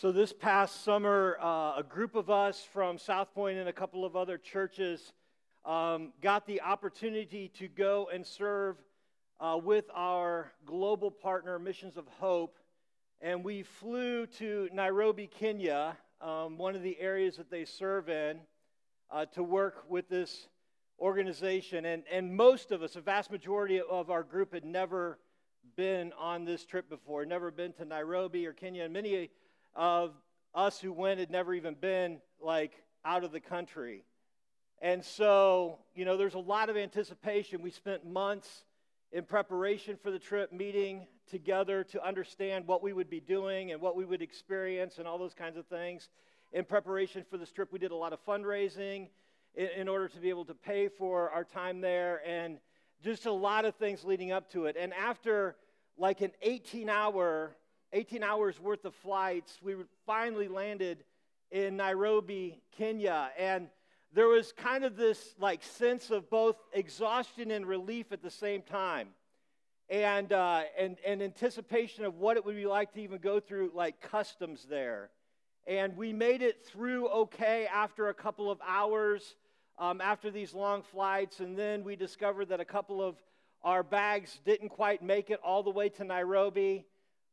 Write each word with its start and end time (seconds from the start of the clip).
So, 0.00 0.12
this 0.12 0.32
past 0.32 0.84
summer, 0.84 1.36
uh, 1.42 1.72
a 1.78 1.82
group 1.82 2.14
of 2.14 2.30
us 2.30 2.64
from 2.72 2.98
South 2.98 3.34
Point 3.34 3.58
and 3.58 3.68
a 3.68 3.72
couple 3.72 4.04
of 4.04 4.14
other 4.14 4.38
churches 4.38 5.12
um, 5.64 6.12
got 6.22 6.46
the 6.46 6.60
opportunity 6.60 7.48
to 7.58 7.66
go 7.66 8.08
and 8.14 8.24
serve 8.24 8.76
uh, 9.40 9.58
with 9.60 9.86
our 9.92 10.52
global 10.64 11.10
partner, 11.10 11.58
Missions 11.58 11.96
of 11.96 12.06
Hope. 12.20 12.60
And 13.20 13.42
we 13.42 13.64
flew 13.64 14.26
to 14.38 14.68
Nairobi, 14.72 15.26
Kenya, 15.26 15.96
um, 16.20 16.58
one 16.58 16.76
of 16.76 16.84
the 16.84 16.96
areas 17.00 17.36
that 17.36 17.50
they 17.50 17.64
serve 17.64 18.08
in, 18.08 18.38
uh, 19.10 19.26
to 19.34 19.42
work 19.42 19.82
with 19.88 20.08
this 20.08 20.46
organization. 21.00 21.86
And, 21.86 22.04
and 22.08 22.36
most 22.36 22.70
of 22.70 22.84
us, 22.84 22.94
a 22.94 23.00
vast 23.00 23.32
majority 23.32 23.80
of 23.80 24.12
our 24.12 24.22
group, 24.22 24.54
had 24.54 24.64
never 24.64 25.18
been 25.74 26.12
on 26.16 26.44
this 26.44 26.64
trip 26.64 26.88
before, 26.88 27.26
never 27.26 27.50
been 27.50 27.72
to 27.72 27.84
Nairobi 27.84 28.46
or 28.46 28.52
Kenya. 28.52 28.84
And 28.84 28.92
many 28.92 29.28
of 29.74 30.12
us 30.54 30.80
who 30.80 30.92
went 30.92 31.20
had 31.20 31.30
never 31.30 31.54
even 31.54 31.74
been 31.74 32.20
like 32.40 32.72
out 33.04 33.24
of 33.24 33.32
the 33.32 33.40
country. 33.40 34.04
And 34.80 35.04
so, 35.04 35.78
you 35.94 36.04
know, 36.04 36.16
there's 36.16 36.34
a 36.34 36.38
lot 36.38 36.70
of 36.70 36.76
anticipation. 36.76 37.62
We 37.62 37.70
spent 37.70 38.06
months 38.06 38.64
in 39.10 39.24
preparation 39.24 39.96
for 40.00 40.10
the 40.10 40.18
trip, 40.18 40.52
meeting 40.52 41.06
together 41.30 41.82
to 41.84 42.06
understand 42.06 42.66
what 42.66 42.82
we 42.82 42.92
would 42.92 43.10
be 43.10 43.20
doing 43.20 43.72
and 43.72 43.80
what 43.80 43.96
we 43.96 44.04
would 44.04 44.22
experience 44.22 44.98
and 44.98 45.08
all 45.08 45.18
those 45.18 45.34
kinds 45.34 45.56
of 45.56 45.66
things. 45.66 46.08
In 46.52 46.64
preparation 46.64 47.24
for 47.28 47.36
this 47.38 47.50
trip, 47.50 47.72
we 47.72 47.78
did 47.78 47.90
a 47.90 47.96
lot 47.96 48.12
of 48.12 48.24
fundraising 48.24 49.08
in, 49.54 49.68
in 49.76 49.88
order 49.88 50.08
to 50.08 50.18
be 50.20 50.28
able 50.28 50.44
to 50.46 50.54
pay 50.54 50.88
for 50.88 51.30
our 51.30 51.44
time 51.44 51.80
there 51.80 52.20
and 52.26 52.58
just 53.02 53.26
a 53.26 53.32
lot 53.32 53.64
of 53.64 53.74
things 53.76 54.04
leading 54.04 54.32
up 54.32 54.50
to 54.52 54.66
it. 54.66 54.76
And 54.78 54.92
after 54.94 55.56
like 55.96 56.20
an 56.20 56.32
18 56.42 56.88
hour 56.88 57.56
18 57.92 58.22
hours 58.22 58.60
worth 58.60 58.84
of 58.84 58.94
flights. 58.94 59.58
We 59.62 59.74
finally 60.06 60.48
landed 60.48 61.04
in 61.50 61.76
Nairobi, 61.76 62.60
Kenya, 62.76 63.30
and 63.38 63.68
there 64.12 64.28
was 64.28 64.52
kind 64.52 64.84
of 64.84 64.96
this 64.96 65.34
like 65.38 65.62
sense 65.62 66.10
of 66.10 66.30
both 66.30 66.56
exhaustion 66.72 67.50
and 67.50 67.66
relief 67.66 68.12
at 68.12 68.22
the 68.22 68.30
same 68.30 68.62
time, 68.62 69.08
and 69.88 70.32
uh, 70.32 70.62
and 70.78 70.96
and 71.06 71.22
anticipation 71.22 72.04
of 72.04 72.16
what 72.16 72.36
it 72.36 72.44
would 72.44 72.56
be 72.56 72.66
like 72.66 72.92
to 72.94 73.00
even 73.00 73.18
go 73.18 73.40
through 73.40 73.72
like 73.74 74.00
customs 74.00 74.66
there. 74.68 75.10
And 75.66 75.96
we 75.96 76.12
made 76.12 76.40
it 76.40 76.64
through 76.64 77.08
okay 77.08 77.66
after 77.66 78.08
a 78.08 78.14
couple 78.14 78.50
of 78.50 78.58
hours, 78.66 79.34
um, 79.78 80.00
after 80.00 80.30
these 80.30 80.54
long 80.54 80.82
flights, 80.82 81.40
and 81.40 81.56
then 81.56 81.84
we 81.84 81.96
discovered 81.96 82.48
that 82.48 82.60
a 82.60 82.64
couple 82.64 83.02
of 83.02 83.16
our 83.62 83.82
bags 83.82 84.40
didn't 84.44 84.70
quite 84.70 85.02
make 85.02 85.30
it 85.30 85.40
all 85.42 85.62
the 85.62 85.70
way 85.70 85.88
to 85.90 86.04
Nairobi. 86.04 86.86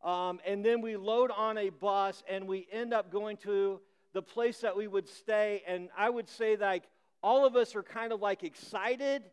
Um, 0.06 0.40
and 0.46 0.64
then 0.64 0.82
we 0.82 0.96
load 0.96 1.32
on 1.36 1.58
a 1.58 1.70
bus 1.70 2.24
and 2.30 2.48
we 2.48 2.68
end 2.72 2.94
up 2.94 3.12
going 3.12 3.38
to 3.38 3.82
the 4.14 4.22
place 4.22 4.60
that 4.60 4.78
we 4.78 4.88
would 4.88 5.10
stay. 5.10 5.64
And 5.68 5.90
I 5.98 6.10
would 6.10 6.30
say, 6.30 6.56
like, 6.56 6.84
all 7.24 7.44
of 7.44 7.56
us 7.56 7.76
are 7.76 7.82
kind 7.82 8.14
of 8.14 8.22
like 8.22 8.44
excited 8.44 9.24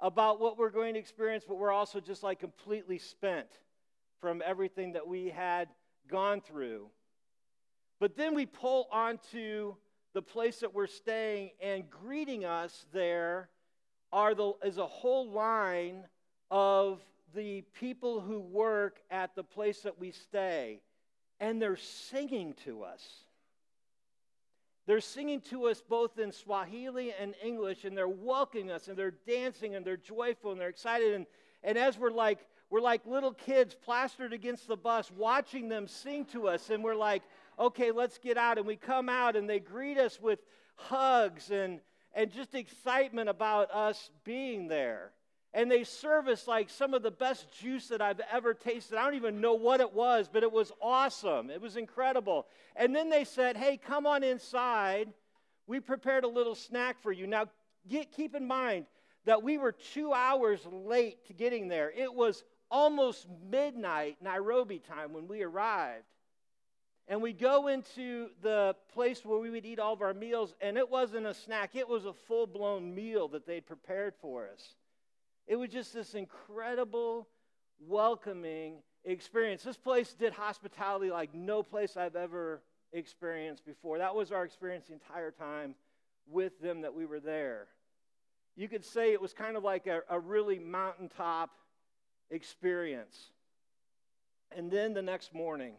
about 0.00 0.40
what 0.40 0.58
we're 0.58 0.70
going 0.70 0.94
to 0.94 1.00
experience, 1.00 1.44
but 1.46 1.58
we're 1.58 1.70
also 1.70 2.00
just 2.00 2.22
like 2.22 2.40
completely 2.40 2.98
spent 2.98 3.46
from 4.20 4.42
everything 4.44 4.94
that 4.94 5.06
we 5.06 5.28
had 5.28 5.68
gone 6.08 6.40
through. 6.40 6.88
But 8.00 8.16
then 8.16 8.34
we 8.34 8.46
pull 8.46 8.88
onto 8.90 9.74
the 10.14 10.22
place 10.22 10.60
that 10.60 10.74
we're 10.74 10.86
staying, 10.86 11.50
and 11.60 11.88
greeting 11.88 12.44
us 12.44 12.86
there 12.92 13.48
are 14.12 14.34
the, 14.34 14.52
is 14.64 14.78
a 14.78 14.86
whole 14.86 15.30
line 15.30 16.04
of 16.50 17.00
the 17.34 17.62
people 17.78 18.20
who 18.20 18.40
work 18.40 19.00
at 19.10 19.34
the 19.34 19.44
place 19.44 19.80
that 19.82 19.98
we 19.98 20.10
stay, 20.10 20.80
and 21.40 21.60
they're 21.60 21.76
singing 21.76 22.54
to 22.64 22.82
us. 22.82 23.02
They're 24.86 25.00
singing 25.00 25.40
to 25.42 25.66
us 25.66 25.80
both 25.80 26.18
in 26.18 26.32
Swahili 26.32 27.12
and 27.18 27.34
English, 27.42 27.84
and 27.84 27.96
they're 27.96 28.08
welcoming 28.08 28.70
us, 28.70 28.88
and 28.88 28.96
they're 28.96 29.14
dancing, 29.26 29.74
and 29.74 29.84
they're 29.84 29.96
joyful, 29.96 30.52
and 30.52 30.60
they're 30.60 30.68
excited. 30.68 31.14
And, 31.14 31.26
and 31.62 31.78
as 31.78 31.98
we're 31.98 32.10
like, 32.10 32.40
we're 32.68 32.80
like 32.80 33.06
little 33.06 33.32
kids 33.32 33.74
plastered 33.74 34.32
against 34.32 34.66
the 34.66 34.76
bus, 34.76 35.10
watching 35.10 35.68
them 35.68 35.86
sing 35.86 36.24
to 36.26 36.48
us, 36.48 36.70
and 36.70 36.82
we're 36.82 36.96
like, 36.96 37.22
okay, 37.58 37.92
let's 37.92 38.18
get 38.18 38.36
out. 38.36 38.58
And 38.58 38.66
we 38.66 38.76
come 38.76 39.08
out, 39.08 39.36
and 39.36 39.48
they 39.48 39.60
greet 39.60 39.98
us 39.98 40.20
with 40.20 40.40
hugs 40.74 41.50
and, 41.50 41.80
and 42.14 42.30
just 42.32 42.54
excitement 42.54 43.28
about 43.28 43.70
us 43.70 44.10
being 44.24 44.68
there 44.68 45.12
and 45.54 45.70
they 45.70 45.84
serve 45.84 46.28
us 46.28 46.48
like 46.48 46.70
some 46.70 46.94
of 46.94 47.02
the 47.02 47.10
best 47.10 47.50
juice 47.52 47.88
that 47.88 48.00
I've 48.00 48.20
ever 48.32 48.54
tasted. 48.54 48.96
I 48.96 49.04
don't 49.04 49.14
even 49.14 49.40
know 49.40 49.54
what 49.54 49.80
it 49.80 49.92
was, 49.92 50.28
but 50.32 50.42
it 50.42 50.50
was 50.50 50.72
awesome. 50.80 51.50
It 51.50 51.60
was 51.60 51.76
incredible. 51.76 52.46
And 52.74 52.94
then 52.94 53.10
they 53.10 53.24
said, 53.24 53.56
Hey, 53.56 53.76
come 53.76 54.06
on 54.06 54.24
inside. 54.24 55.12
We 55.66 55.80
prepared 55.80 56.24
a 56.24 56.28
little 56.28 56.54
snack 56.54 57.00
for 57.02 57.12
you. 57.12 57.26
Now, 57.26 57.46
get, 57.88 58.12
keep 58.12 58.34
in 58.34 58.46
mind 58.46 58.86
that 59.24 59.42
we 59.42 59.58
were 59.58 59.72
two 59.72 60.12
hours 60.12 60.60
late 60.70 61.26
to 61.26 61.34
getting 61.34 61.68
there. 61.68 61.90
It 61.90 62.12
was 62.12 62.44
almost 62.70 63.26
midnight 63.50 64.16
Nairobi 64.22 64.78
time 64.78 65.12
when 65.12 65.28
we 65.28 65.42
arrived. 65.42 66.04
And 67.08 67.20
we 67.20 67.32
go 67.32 67.68
into 67.68 68.28
the 68.42 68.74
place 68.94 69.24
where 69.24 69.38
we 69.38 69.50
would 69.50 69.66
eat 69.66 69.78
all 69.78 69.92
of 69.92 70.02
our 70.02 70.14
meals, 70.14 70.54
and 70.60 70.78
it 70.78 70.88
wasn't 70.88 71.26
a 71.26 71.34
snack, 71.34 71.74
it 71.74 71.88
was 71.88 72.06
a 72.06 72.12
full 72.12 72.46
blown 72.46 72.94
meal 72.94 73.28
that 73.28 73.46
they'd 73.46 73.66
prepared 73.66 74.14
for 74.20 74.48
us. 74.48 74.76
It 75.46 75.56
was 75.56 75.70
just 75.70 75.92
this 75.92 76.14
incredible, 76.14 77.28
welcoming 77.80 78.82
experience. 79.04 79.62
This 79.62 79.76
place 79.76 80.14
did 80.14 80.32
hospitality 80.32 81.10
like 81.10 81.34
no 81.34 81.62
place 81.62 81.96
I've 81.96 82.16
ever 82.16 82.62
experienced 82.92 83.64
before. 83.64 83.98
That 83.98 84.14
was 84.14 84.32
our 84.32 84.44
experience 84.44 84.86
the 84.86 84.94
entire 84.94 85.30
time 85.30 85.74
with 86.30 86.60
them 86.60 86.82
that 86.82 86.94
we 86.94 87.06
were 87.06 87.20
there. 87.20 87.66
You 88.56 88.68
could 88.68 88.84
say 88.84 89.12
it 89.12 89.20
was 89.20 89.32
kind 89.32 89.56
of 89.56 89.64
like 89.64 89.86
a, 89.86 90.02
a 90.08 90.20
really 90.20 90.58
mountaintop 90.58 91.50
experience. 92.30 93.30
And 94.54 94.70
then 94.70 94.92
the 94.92 95.02
next 95.02 95.34
morning, 95.34 95.74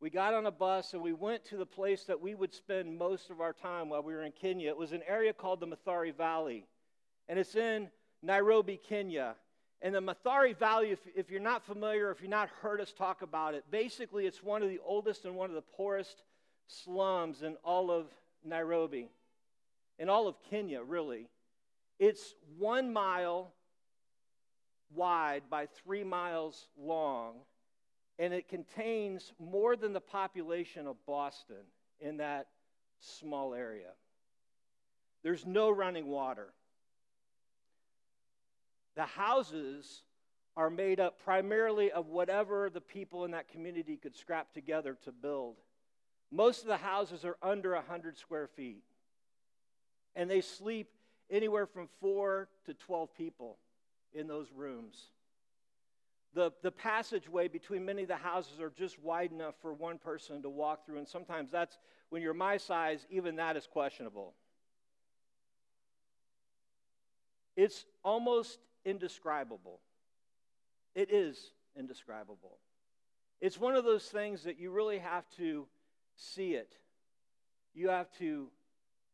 we 0.00 0.08
got 0.08 0.32
on 0.32 0.46
a 0.46 0.50
bus 0.50 0.94
and 0.94 1.02
we 1.02 1.12
went 1.12 1.44
to 1.46 1.56
the 1.56 1.66
place 1.66 2.04
that 2.04 2.20
we 2.20 2.34
would 2.34 2.54
spend 2.54 2.96
most 2.96 3.30
of 3.30 3.40
our 3.40 3.52
time 3.52 3.88
while 3.88 4.02
we 4.02 4.14
were 4.14 4.22
in 4.22 4.32
Kenya. 4.32 4.70
It 4.70 4.76
was 4.76 4.92
an 4.92 5.02
area 5.06 5.32
called 5.32 5.60
the 5.60 5.66
Mathare 5.66 6.14
Valley. 6.14 6.66
And 7.28 7.38
it's 7.38 7.54
in 7.54 7.88
Nairobi, 8.22 8.78
Kenya. 8.88 9.34
And 9.82 9.94
the 9.94 10.00
Mathare 10.00 10.56
Valley, 10.56 10.90
if, 10.90 10.98
if 11.14 11.30
you're 11.30 11.40
not 11.40 11.64
familiar, 11.64 12.10
if 12.10 12.20
you've 12.20 12.30
not 12.30 12.50
heard 12.60 12.80
us 12.80 12.92
talk 12.92 13.22
about 13.22 13.54
it, 13.54 13.64
basically 13.70 14.26
it's 14.26 14.42
one 14.42 14.62
of 14.62 14.68
the 14.68 14.80
oldest 14.84 15.24
and 15.24 15.34
one 15.34 15.48
of 15.48 15.56
the 15.56 15.62
poorest 15.62 16.22
slums 16.66 17.42
in 17.42 17.56
all 17.64 17.90
of 17.90 18.06
Nairobi, 18.44 19.08
in 19.98 20.08
all 20.08 20.28
of 20.28 20.36
Kenya, 20.50 20.82
really. 20.82 21.28
It's 21.98 22.34
one 22.58 22.92
mile 22.92 23.52
wide 24.94 25.44
by 25.48 25.66
three 25.66 26.04
miles 26.04 26.68
long, 26.78 27.36
and 28.18 28.34
it 28.34 28.48
contains 28.48 29.32
more 29.38 29.76
than 29.76 29.92
the 29.92 30.00
population 30.00 30.86
of 30.86 30.96
Boston 31.06 31.64
in 32.00 32.18
that 32.18 32.48
small 32.98 33.54
area. 33.54 33.90
There's 35.22 35.46
no 35.46 35.70
running 35.70 36.06
water. 36.06 36.48
The 38.96 39.04
houses 39.04 40.02
are 40.56 40.70
made 40.70 41.00
up 41.00 41.22
primarily 41.24 41.90
of 41.92 42.08
whatever 42.08 42.70
the 42.70 42.80
people 42.80 43.24
in 43.24 43.30
that 43.30 43.48
community 43.48 43.96
could 43.96 44.16
scrap 44.16 44.52
together 44.52 44.98
to 45.04 45.12
build. 45.12 45.56
Most 46.30 46.62
of 46.62 46.68
the 46.68 46.76
houses 46.76 47.24
are 47.24 47.36
under 47.42 47.74
100 47.74 48.18
square 48.18 48.46
feet, 48.46 48.82
and 50.14 50.30
they 50.30 50.40
sleep 50.40 50.88
anywhere 51.30 51.66
from 51.66 51.88
4 52.00 52.48
to 52.66 52.74
12 52.74 53.14
people 53.14 53.58
in 54.12 54.26
those 54.26 54.48
rooms. 54.54 55.10
The, 56.34 56.52
the 56.62 56.70
passageway 56.70 57.48
between 57.48 57.84
many 57.84 58.02
of 58.02 58.08
the 58.08 58.16
houses 58.16 58.60
are 58.60 58.70
just 58.70 59.00
wide 59.00 59.32
enough 59.32 59.54
for 59.60 59.72
one 59.72 59.98
person 59.98 60.42
to 60.42 60.48
walk 60.48 60.86
through, 60.86 60.98
and 60.98 61.08
sometimes 61.08 61.50
that's, 61.50 61.78
when 62.10 62.22
you're 62.22 62.34
my 62.34 62.56
size, 62.56 63.06
even 63.10 63.36
that 63.36 63.56
is 63.56 63.66
questionable. 63.66 64.34
It's 67.56 67.84
almost 68.04 68.58
indescribable. 68.84 69.80
It 70.94 71.10
is 71.10 71.52
indescribable. 71.78 72.58
It's 73.40 73.58
one 73.58 73.74
of 73.74 73.84
those 73.84 74.04
things 74.04 74.44
that 74.44 74.58
you 74.58 74.70
really 74.70 74.98
have 74.98 75.24
to 75.36 75.66
see 76.16 76.54
it. 76.54 76.72
You 77.74 77.88
have 77.88 78.10
to 78.18 78.48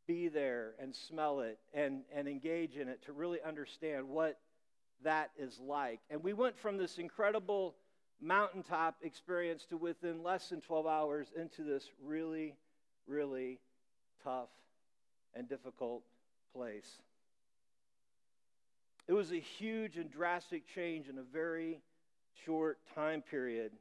be 0.06 0.28
there 0.28 0.74
and 0.80 0.94
smell 0.94 1.40
it 1.40 1.58
and, 1.74 2.02
and 2.14 2.26
engage 2.28 2.76
in 2.76 2.88
it 2.88 3.02
to 3.06 3.12
really 3.12 3.38
understand 3.42 4.08
what 4.08 4.38
that 5.04 5.30
is 5.38 5.58
like. 5.60 6.00
And 6.10 6.22
we 6.22 6.32
went 6.32 6.58
from 6.58 6.76
this 6.76 6.98
incredible 6.98 7.74
mountaintop 8.20 8.96
experience 9.02 9.66
to 9.66 9.76
within 9.76 10.22
less 10.22 10.48
than 10.48 10.60
12 10.60 10.86
hours 10.86 11.28
into 11.38 11.62
this 11.62 11.90
really, 12.02 12.54
really 13.06 13.58
tough 14.24 14.48
and 15.34 15.48
difficult 15.48 16.02
place. 16.54 17.02
It 19.08 19.12
was 19.12 19.30
a 19.32 19.40
huge 19.40 19.96
and 19.96 20.10
drastic 20.10 20.66
change 20.66 21.08
in 21.08 21.18
a 21.18 21.22
very 21.22 21.80
short 22.44 22.78
time 22.94 23.22
period. 23.22 23.72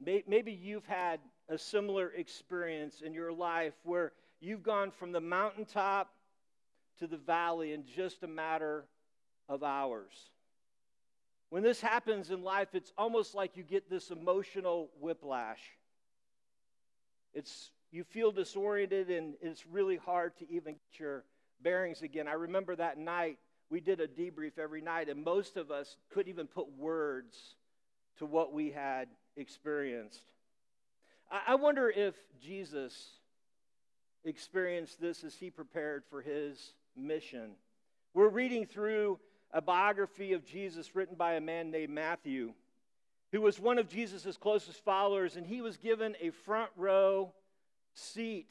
Maybe 0.00 0.52
you've 0.52 0.86
had 0.86 1.20
a 1.48 1.58
similar 1.58 2.10
experience 2.10 3.00
in 3.00 3.14
your 3.14 3.32
life 3.32 3.74
where 3.82 4.12
you've 4.40 4.62
gone 4.62 4.90
from 4.90 5.12
the 5.12 5.20
mountaintop 5.20 6.12
to 6.98 7.06
the 7.06 7.16
valley 7.16 7.72
in 7.72 7.84
just 7.96 8.22
a 8.22 8.28
matter 8.28 8.84
of 9.48 9.62
hours. 9.62 10.30
When 11.50 11.62
this 11.62 11.80
happens 11.80 12.30
in 12.30 12.42
life, 12.42 12.68
it's 12.74 12.92
almost 12.98 13.34
like 13.34 13.56
you 13.56 13.62
get 13.62 13.88
this 13.88 14.10
emotional 14.10 14.90
whiplash. 15.00 15.60
It's 17.32 17.70
you 17.90 18.04
feel 18.04 18.30
disoriented 18.30 19.08
and 19.10 19.34
it's 19.40 19.66
really 19.66 19.96
hard 19.96 20.36
to 20.38 20.50
even 20.50 20.74
get 20.74 21.00
your 21.00 21.24
bearings 21.62 22.02
again. 22.02 22.28
I 22.28 22.34
remember 22.34 22.76
that 22.76 22.98
night 22.98 23.38
we 23.70 23.80
did 23.80 24.00
a 24.00 24.08
debrief 24.08 24.58
every 24.58 24.80
night, 24.80 25.08
and 25.08 25.24
most 25.24 25.56
of 25.56 25.70
us 25.70 25.96
couldn't 26.10 26.30
even 26.30 26.46
put 26.46 26.78
words 26.78 27.36
to 28.18 28.26
what 28.26 28.52
we 28.52 28.70
had 28.70 29.08
experienced. 29.36 30.32
I 31.30 31.56
wonder 31.56 31.90
if 31.90 32.14
Jesus 32.40 33.10
experienced 34.24 35.00
this 35.00 35.24
as 35.24 35.34
he 35.34 35.50
prepared 35.50 36.04
for 36.08 36.22
his 36.22 36.72
mission. 36.96 37.50
We're 38.14 38.28
reading 38.28 38.64
through 38.64 39.18
a 39.52 39.60
biography 39.60 40.32
of 40.32 40.44
Jesus 40.44 40.94
written 40.94 41.16
by 41.16 41.34
a 41.34 41.40
man 41.40 41.70
named 41.70 41.92
Matthew, 41.92 42.54
who 43.32 43.42
was 43.42 43.60
one 43.60 43.78
of 43.78 43.88
Jesus' 43.88 44.36
closest 44.38 44.82
followers, 44.84 45.36
and 45.36 45.46
he 45.46 45.60
was 45.60 45.76
given 45.76 46.16
a 46.20 46.30
front 46.30 46.70
row 46.76 47.32
seat 47.94 48.50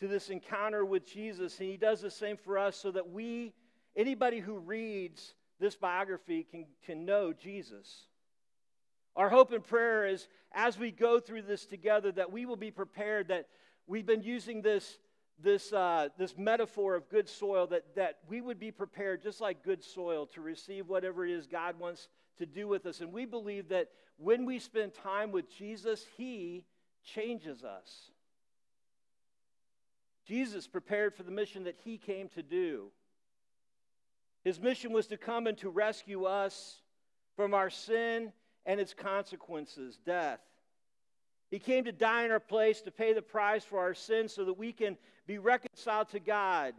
to 0.00 0.08
this 0.08 0.30
encounter 0.30 0.84
with 0.84 1.06
Jesus. 1.06 1.58
And 1.60 1.68
he 1.68 1.76
does 1.76 2.00
the 2.00 2.10
same 2.10 2.36
for 2.36 2.58
us 2.58 2.76
so 2.76 2.90
that 2.90 3.10
we, 3.10 3.52
anybody 3.96 4.40
who 4.40 4.58
reads 4.58 5.34
this 5.58 5.76
biography, 5.76 6.46
can, 6.50 6.66
can 6.84 7.04
know 7.04 7.32
Jesus. 7.32 8.06
Our 9.16 9.28
hope 9.28 9.52
and 9.52 9.62
prayer 9.62 10.06
is 10.06 10.26
as 10.52 10.78
we 10.78 10.90
go 10.90 11.20
through 11.20 11.42
this 11.42 11.66
together 11.66 12.10
that 12.12 12.32
we 12.32 12.46
will 12.46 12.56
be 12.56 12.70
prepared, 12.70 13.28
that 13.28 13.48
we've 13.86 14.06
been 14.06 14.22
using 14.22 14.62
this, 14.62 14.98
this, 15.42 15.72
uh, 15.72 16.08
this 16.18 16.36
metaphor 16.36 16.94
of 16.94 17.08
good 17.08 17.28
soil, 17.28 17.66
that, 17.68 17.94
that 17.96 18.18
we 18.28 18.40
would 18.40 18.58
be 18.58 18.70
prepared, 18.70 19.22
just 19.22 19.40
like 19.40 19.62
good 19.62 19.84
soil, 19.84 20.26
to 20.26 20.40
receive 20.40 20.88
whatever 20.88 21.24
it 21.26 21.32
is 21.32 21.46
God 21.46 21.78
wants 21.78 22.08
to 22.38 22.46
do 22.46 22.66
with 22.66 22.86
us. 22.86 23.00
And 23.00 23.12
we 23.12 23.26
believe 23.26 23.68
that 23.68 23.90
when 24.16 24.46
we 24.46 24.58
spend 24.58 24.94
time 24.94 25.32
with 25.32 25.50
Jesus, 25.54 26.06
He 26.16 26.64
changes 27.04 27.64
us. 27.64 28.10
Jesus 30.26 30.66
prepared 30.66 31.14
for 31.14 31.22
the 31.22 31.30
mission 31.30 31.64
that 31.64 31.76
He 31.84 31.98
came 31.98 32.28
to 32.30 32.42
do. 32.42 32.90
His 34.44 34.60
mission 34.60 34.92
was 34.92 35.06
to 35.08 35.16
come 35.16 35.46
and 35.46 35.56
to 35.58 35.68
rescue 35.68 36.24
us 36.24 36.80
from 37.36 37.54
our 37.54 37.70
sin 37.70 38.32
and 38.66 38.80
its 38.80 38.94
consequences, 38.94 39.98
death. 40.04 40.40
He 41.50 41.58
came 41.58 41.84
to 41.84 41.92
die 41.92 42.24
in 42.24 42.30
our 42.30 42.40
place 42.40 42.80
to 42.82 42.90
pay 42.90 43.12
the 43.12 43.22
price 43.22 43.64
for 43.64 43.80
our 43.80 43.94
sins 43.94 44.32
so 44.32 44.44
that 44.44 44.56
we 44.58 44.72
can 44.72 44.96
be 45.26 45.38
reconciled 45.38 46.08
to 46.10 46.20
God, 46.20 46.74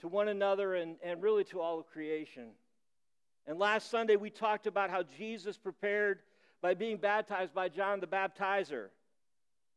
to 0.00 0.08
one 0.08 0.28
another, 0.28 0.74
and, 0.74 0.96
and 1.02 1.22
really 1.22 1.44
to 1.44 1.60
all 1.60 1.78
of 1.78 1.86
creation. 1.86 2.48
And 3.46 3.58
last 3.58 3.90
Sunday, 3.90 4.16
we 4.16 4.30
talked 4.30 4.66
about 4.66 4.90
how 4.90 5.02
Jesus 5.02 5.58
prepared 5.58 6.20
by 6.60 6.74
being 6.74 6.96
baptized 6.96 7.52
by 7.52 7.68
John 7.68 7.98
the 7.98 8.06
Baptizer. 8.06 8.88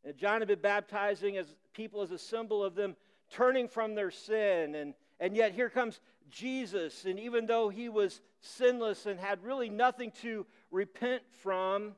And 0.04 0.16
John 0.16 0.42
had 0.42 0.48
been 0.48 0.60
baptizing 0.60 1.38
as 1.38 1.48
people 1.74 2.02
as 2.02 2.12
a 2.12 2.20
symbol 2.20 2.64
of 2.64 2.76
them 2.76 2.96
turning 3.32 3.68
from 3.68 3.96
their 3.96 4.12
sin. 4.12 4.76
And, 4.76 4.94
and 5.20 5.36
yet 5.36 5.54
here 5.54 5.70
comes 5.70 6.00
Jesus. 6.30 7.06
And 7.06 7.20
even 7.20 7.46
though 7.46 7.70
he 7.70 7.90
was 7.90 8.22
sinless 8.42 9.06
and 9.06 9.20
had 9.20 9.44
really 9.44 9.70
nothing 9.70 10.12
to 10.22 10.46
repent 10.72 11.24
from, 11.42 11.94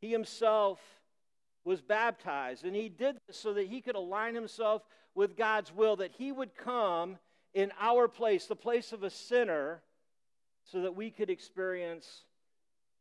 he 0.00 0.10
himself 0.10 0.80
was 1.64 1.80
baptized. 1.80 2.64
And 2.64 2.74
he 2.74 2.88
did 2.88 3.16
this 3.26 3.36
so 3.36 3.54
that 3.54 3.66
he 3.66 3.80
could 3.80 3.96
align 3.96 4.34
himself 4.34 4.82
with 5.14 5.36
God's 5.36 5.72
will, 5.74 5.96
that 5.96 6.12
he 6.16 6.32
would 6.32 6.56
come 6.56 7.18
in 7.52 7.72
our 7.80 8.08
place, 8.08 8.46
the 8.46 8.56
place 8.56 8.92
of 8.92 9.02
a 9.02 9.10
sinner, 9.10 9.82
so 10.64 10.82
that 10.82 10.94
we 10.94 11.10
could 11.10 11.30
experience 11.30 12.24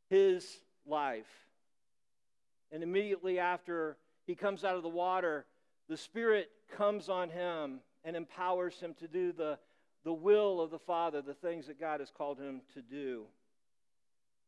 his 0.10 0.60
life. 0.86 1.30
And 2.72 2.84
immediately 2.84 3.40
after 3.40 3.98
he 4.26 4.36
comes 4.36 4.64
out 4.64 4.76
of 4.76 4.84
the 4.84 4.90
water, 4.90 5.46
the 5.88 5.98
Spirit 5.98 6.50
comes 6.76 7.10
on 7.10 7.30
him 7.30 7.80
and 8.04 8.16
empowers 8.16 8.80
him 8.80 8.94
to 9.00 9.08
do 9.08 9.32
the, 9.32 9.58
the 10.04 10.14
will 10.14 10.62
of 10.62 10.72
the 10.72 10.80
Father, 10.80 11.22
the 11.22 11.34
things 11.34 11.68
that 11.68 11.80
God 11.80 12.00
has 12.00 12.12
called 12.12 12.40
him 12.40 12.62
to 12.74 12.82
do. 12.82 13.26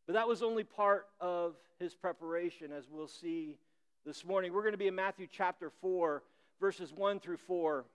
But 0.08 0.14
that 0.14 0.28
was 0.28 0.42
only 0.42 0.64
part 0.64 1.08
of 1.20 1.56
his 1.80 1.94
preparation, 1.94 2.72
as 2.72 2.86
we'll 2.90 3.08
see 3.08 3.58
this 4.06 4.26
morning. 4.26 4.54
We're 4.54 4.62
going 4.62 4.74
to 4.74 4.78
be 4.78 4.88
in 4.88 4.96
Matthew 4.96 5.28
chapter 5.32 5.72
4, 5.82 6.24
verses 6.60 6.92
1 6.94 7.20
through 7.20 7.38
4. 7.38 7.86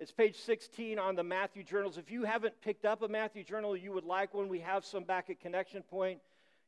It's 0.00 0.12
page 0.12 0.36
16 0.36 0.98
on 0.98 1.16
the 1.16 1.24
Matthew 1.24 1.64
journals. 1.64 1.98
If 1.98 2.10
you 2.10 2.24
haven't 2.24 2.60
picked 2.62 2.84
up 2.84 3.02
a 3.02 3.08
Matthew 3.08 3.44
journal, 3.44 3.76
you 3.76 3.92
would 3.92 4.04
like 4.04 4.34
one, 4.34 4.48
we 4.48 4.60
have 4.60 4.84
some 4.84 5.04
back 5.04 5.30
at 5.30 5.40
Connection 5.40 5.82
Point. 5.82 6.20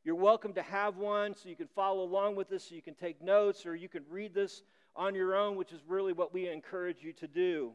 You're 0.03 0.15
welcome 0.15 0.53
to 0.53 0.61
have 0.61 0.97
one 0.97 1.35
so 1.35 1.47
you 1.47 1.55
can 1.55 1.67
follow 1.67 2.03
along 2.03 2.35
with 2.35 2.49
this, 2.49 2.69
so 2.69 2.75
you 2.75 2.81
can 2.81 2.95
take 2.95 3.21
notes, 3.21 3.65
or 3.65 3.75
you 3.75 3.87
can 3.87 4.03
read 4.09 4.33
this 4.33 4.63
on 4.95 5.15
your 5.15 5.35
own, 5.35 5.55
which 5.55 5.71
is 5.71 5.79
really 5.87 6.11
what 6.11 6.33
we 6.33 6.49
encourage 6.49 7.03
you 7.03 7.13
to 7.13 7.27
do. 7.27 7.71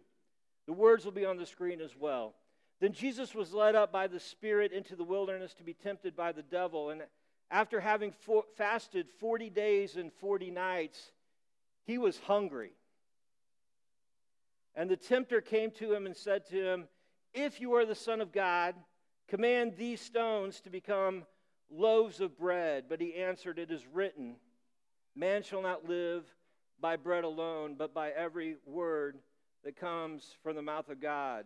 The 0.66 0.72
words 0.72 1.04
will 1.04 1.12
be 1.12 1.24
on 1.24 1.36
the 1.36 1.46
screen 1.46 1.80
as 1.80 1.96
well. 1.98 2.34
Then 2.80 2.92
Jesus 2.92 3.34
was 3.34 3.54
led 3.54 3.74
up 3.74 3.90
by 3.90 4.06
the 4.06 4.20
Spirit 4.20 4.72
into 4.72 4.96
the 4.96 5.04
wilderness 5.04 5.54
to 5.54 5.64
be 5.64 5.72
tempted 5.72 6.14
by 6.14 6.32
the 6.32 6.42
devil. 6.42 6.90
And 6.90 7.02
after 7.50 7.80
having 7.80 8.12
for, 8.12 8.44
fasted 8.56 9.06
40 9.18 9.50
days 9.50 9.96
and 9.96 10.12
40 10.12 10.50
nights, 10.50 11.12
he 11.84 11.96
was 11.98 12.18
hungry. 12.18 12.72
And 14.74 14.90
the 14.90 14.96
tempter 14.96 15.40
came 15.40 15.70
to 15.72 15.94
him 15.94 16.04
and 16.04 16.14
said 16.14 16.46
to 16.50 16.62
him, 16.62 16.88
If 17.32 17.60
you 17.60 17.74
are 17.74 17.86
the 17.86 17.94
Son 17.94 18.20
of 18.20 18.32
God, 18.32 18.74
command 19.28 19.74
these 19.76 20.00
stones 20.00 20.60
to 20.62 20.70
become 20.70 21.24
loaves 21.70 22.20
of 22.20 22.36
bread. 22.36 22.84
But 22.88 23.00
he 23.00 23.14
answered, 23.14 23.58
It 23.58 23.70
is 23.70 23.86
written, 23.86 24.36
Man 25.14 25.42
shall 25.42 25.62
not 25.62 25.88
live 25.88 26.24
by 26.78 26.96
bread 26.96 27.24
alone, 27.24 27.76
but 27.78 27.94
by 27.94 28.10
every 28.10 28.56
word 28.66 29.16
that 29.64 29.76
comes 29.76 30.36
from 30.42 30.56
the 30.56 30.62
mouth 30.62 30.88
of 30.88 31.00
God. 31.00 31.44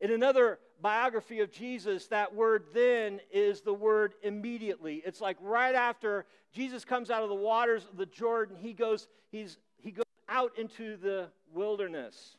In 0.00 0.12
another 0.12 0.58
biography 0.80 1.40
of 1.40 1.52
Jesus, 1.52 2.06
that 2.06 2.34
word 2.34 2.64
then 2.72 3.20
is 3.30 3.60
the 3.60 3.74
word 3.74 4.14
immediately. 4.22 5.02
It's 5.04 5.20
like 5.20 5.36
right 5.40 5.74
after 5.74 6.24
Jesus 6.52 6.84
comes 6.84 7.10
out 7.10 7.22
of 7.22 7.28
the 7.28 7.34
waters 7.34 7.84
of 7.90 7.98
the 7.98 8.06
Jordan, 8.06 8.56
he 8.58 8.72
goes, 8.72 9.08
he's, 9.30 9.58
he 9.76 9.90
goes 9.90 10.04
out 10.28 10.52
into 10.56 10.96
the 10.96 11.28
wilderness. 11.52 12.36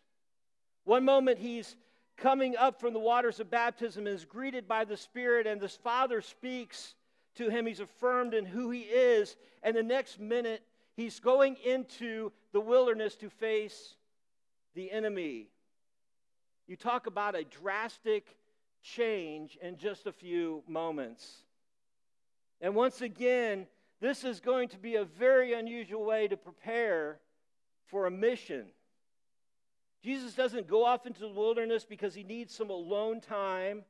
One 0.86 1.06
moment 1.06 1.38
he's 1.38 1.76
coming 2.18 2.56
up 2.58 2.80
from 2.80 2.94
the 2.94 3.00
waters 3.00 3.40
of 3.40 3.52
baptism 3.52 4.08
and 4.08 4.16
is 4.16 4.26
greeted 4.26 4.68
by 4.68 4.86
the 4.86 4.98
Spirit, 4.98 5.46
and 5.46 5.62
this 5.62 5.76
Father 5.76 6.22
speaks 6.22 6.96
to 7.36 7.50
him. 7.50 7.66
He's 7.66 7.80
affirmed 7.80 8.34
in 8.34 8.46
who 8.46 8.72
he 8.72 8.82
is. 8.82 9.36
And 9.64 9.76
the 9.76 9.84
next 9.84 10.20
minute, 10.20 10.64
he's 10.96 11.20
going 11.20 11.58
into 11.66 12.32
the 12.54 12.60
wilderness 12.60 13.16
to 13.18 13.30
face 13.30 13.96
the 14.76 14.92
enemy. 14.92 15.48
You 16.68 16.76
talk 16.76 17.08
about 17.08 17.36
a 17.36 17.44
drastic 17.44 18.38
change 18.82 19.58
in 19.62 19.78
just 19.78 20.08
a 20.08 20.12
few 20.12 20.64
moments. 20.68 21.44
And 22.62 22.76
once 22.76 23.02
again, 23.02 23.68
this 24.00 24.24
is 24.24 24.40
going 24.40 24.70
to 24.70 24.78
be 24.78 24.96
a 24.96 25.06
very 25.06 25.54
unusual 25.54 26.04
way 26.04 26.28
to 26.28 26.38
prepare 26.38 27.20
for 27.86 28.06
a 28.06 28.12
mission. 28.12 28.68
Jesus 30.04 30.34
doesn't 30.34 30.68
go 30.68 30.84
off 30.84 31.06
into 31.06 31.20
the 31.20 31.30
wilderness 31.30 31.86
because 31.86 32.16
he 32.16 32.24
needs 32.24 32.56
some 32.56 32.70
alone 32.70 33.22
time 33.22 33.84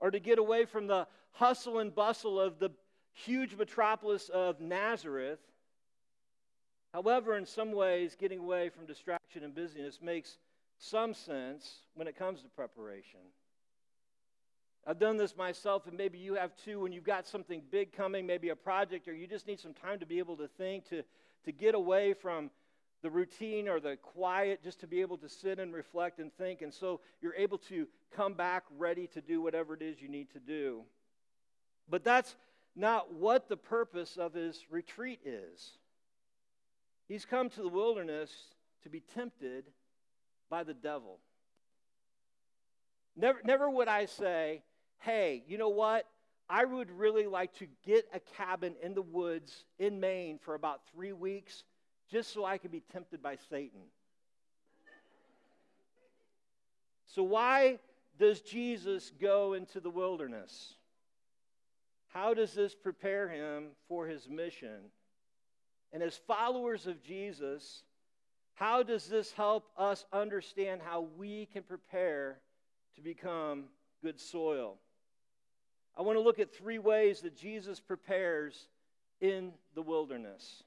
or 0.00 0.10
to 0.10 0.18
get 0.18 0.38
away 0.38 0.64
from 0.64 0.86
the 0.86 1.06
hustle 1.32 1.78
and 1.78 1.94
bustle 1.94 2.40
of 2.40 2.58
the 2.58 2.70
huge 3.12 3.54
metropolis 3.56 4.30
of 4.30 4.60
Nazareth. 4.60 5.40
However, 6.92 7.36
in 7.36 7.46
some 7.46 7.72
ways, 7.72 8.16
getting 8.18 8.40
away 8.40 8.68
from 8.68 8.86
distraction 8.86 9.44
and 9.44 9.54
busyness 9.54 10.00
makes 10.02 10.36
some 10.78 11.14
sense 11.14 11.84
when 11.94 12.06
it 12.06 12.16
comes 12.16 12.42
to 12.42 12.48
preparation. 12.48 13.20
I've 14.86 14.98
done 14.98 15.16
this 15.16 15.36
myself, 15.36 15.86
and 15.86 15.96
maybe 15.96 16.18
you 16.18 16.34
have 16.34 16.56
too, 16.56 16.80
when 16.80 16.92
you've 16.92 17.04
got 17.04 17.26
something 17.26 17.62
big 17.70 17.92
coming, 17.92 18.26
maybe 18.26 18.48
a 18.48 18.56
project, 18.56 19.06
or 19.06 19.14
you 19.14 19.26
just 19.26 19.46
need 19.46 19.60
some 19.60 19.74
time 19.74 20.00
to 20.00 20.06
be 20.06 20.18
able 20.18 20.36
to 20.38 20.48
think, 20.48 20.88
to, 20.88 21.02
to 21.44 21.52
get 21.52 21.74
away 21.74 22.14
from 22.14 22.50
the 23.00 23.10
routine 23.10 23.68
or 23.68 23.80
the 23.80 23.96
quiet, 23.96 24.62
just 24.62 24.80
to 24.80 24.86
be 24.86 25.00
able 25.00 25.16
to 25.18 25.28
sit 25.28 25.58
and 25.60 25.72
reflect 25.72 26.18
and 26.18 26.32
think. 26.34 26.62
And 26.62 26.74
so 26.74 27.00
you're 27.20 27.34
able 27.34 27.58
to 27.58 27.86
come 28.14 28.34
back 28.34 28.64
ready 28.76 29.06
to 29.08 29.20
do 29.20 29.40
whatever 29.40 29.74
it 29.74 29.82
is 29.82 30.02
you 30.02 30.08
need 30.08 30.30
to 30.32 30.40
do. 30.40 30.82
But 31.88 32.04
that's 32.04 32.36
not 32.74 33.14
what 33.14 33.48
the 33.48 33.56
purpose 33.56 34.16
of 34.16 34.34
his 34.34 34.64
retreat 34.68 35.20
is. 35.24 35.78
He's 37.12 37.26
come 37.26 37.50
to 37.50 37.60
the 37.60 37.68
wilderness 37.68 38.30
to 38.84 38.88
be 38.88 39.00
tempted 39.00 39.64
by 40.48 40.64
the 40.64 40.72
devil. 40.72 41.18
Never, 43.14 43.38
never 43.44 43.68
would 43.68 43.86
I 43.86 44.06
say, 44.06 44.62
hey, 45.00 45.42
you 45.46 45.58
know 45.58 45.68
what? 45.68 46.06
I 46.48 46.64
would 46.64 46.90
really 46.90 47.26
like 47.26 47.52
to 47.58 47.66
get 47.84 48.08
a 48.14 48.20
cabin 48.38 48.76
in 48.82 48.94
the 48.94 49.02
woods 49.02 49.66
in 49.78 50.00
Maine 50.00 50.38
for 50.38 50.54
about 50.54 50.80
three 50.90 51.12
weeks 51.12 51.64
just 52.10 52.32
so 52.32 52.46
I 52.46 52.56
can 52.56 52.70
be 52.70 52.82
tempted 52.90 53.22
by 53.22 53.36
Satan. 53.50 53.82
So, 57.08 57.24
why 57.24 57.78
does 58.18 58.40
Jesus 58.40 59.12
go 59.20 59.52
into 59.52 59.80
the 59.80 59.90
wilderness? 59.90 60.76
How 62.08 62.32
does 62.32 62.54
this 62.54 62.74
prepare 62.74 63.28
him 63.28 63.72
for 63.86 64.06
his 64.06 64.30
mission? 64.30 64.88
And 65.92 66.02
as 66.02 66.16
followers 66.16 66.86
of 66.86 67.02
Jesus, 67.02 67.82
how 68.54 68.82
does 68.82 69.06
this 69.06 69.32
help 69.32 69.66
us 69.76 70.04
understand 70.12 70.80
how 70.84 71.06
we 71.16 71.46
can 71.52 71.62
prepare 71.62 72.38
to 72.96 73.02
become 73.02 73.64
good 74.02 74.20
soil? 74.20 74.76
I 75.96 76.02
want 76.02 76.16
to 76.16 76.22
look 76.22 76.38
at 76.38 76.54
three 76.54 76.78
ways 76.78 77.20
that 77.20 77.36
Jesus 77.36 77.80
prepares 77.80 78.68
in 79.20 79.52
the 79.74 79.82
wilderness. 79.82 80.62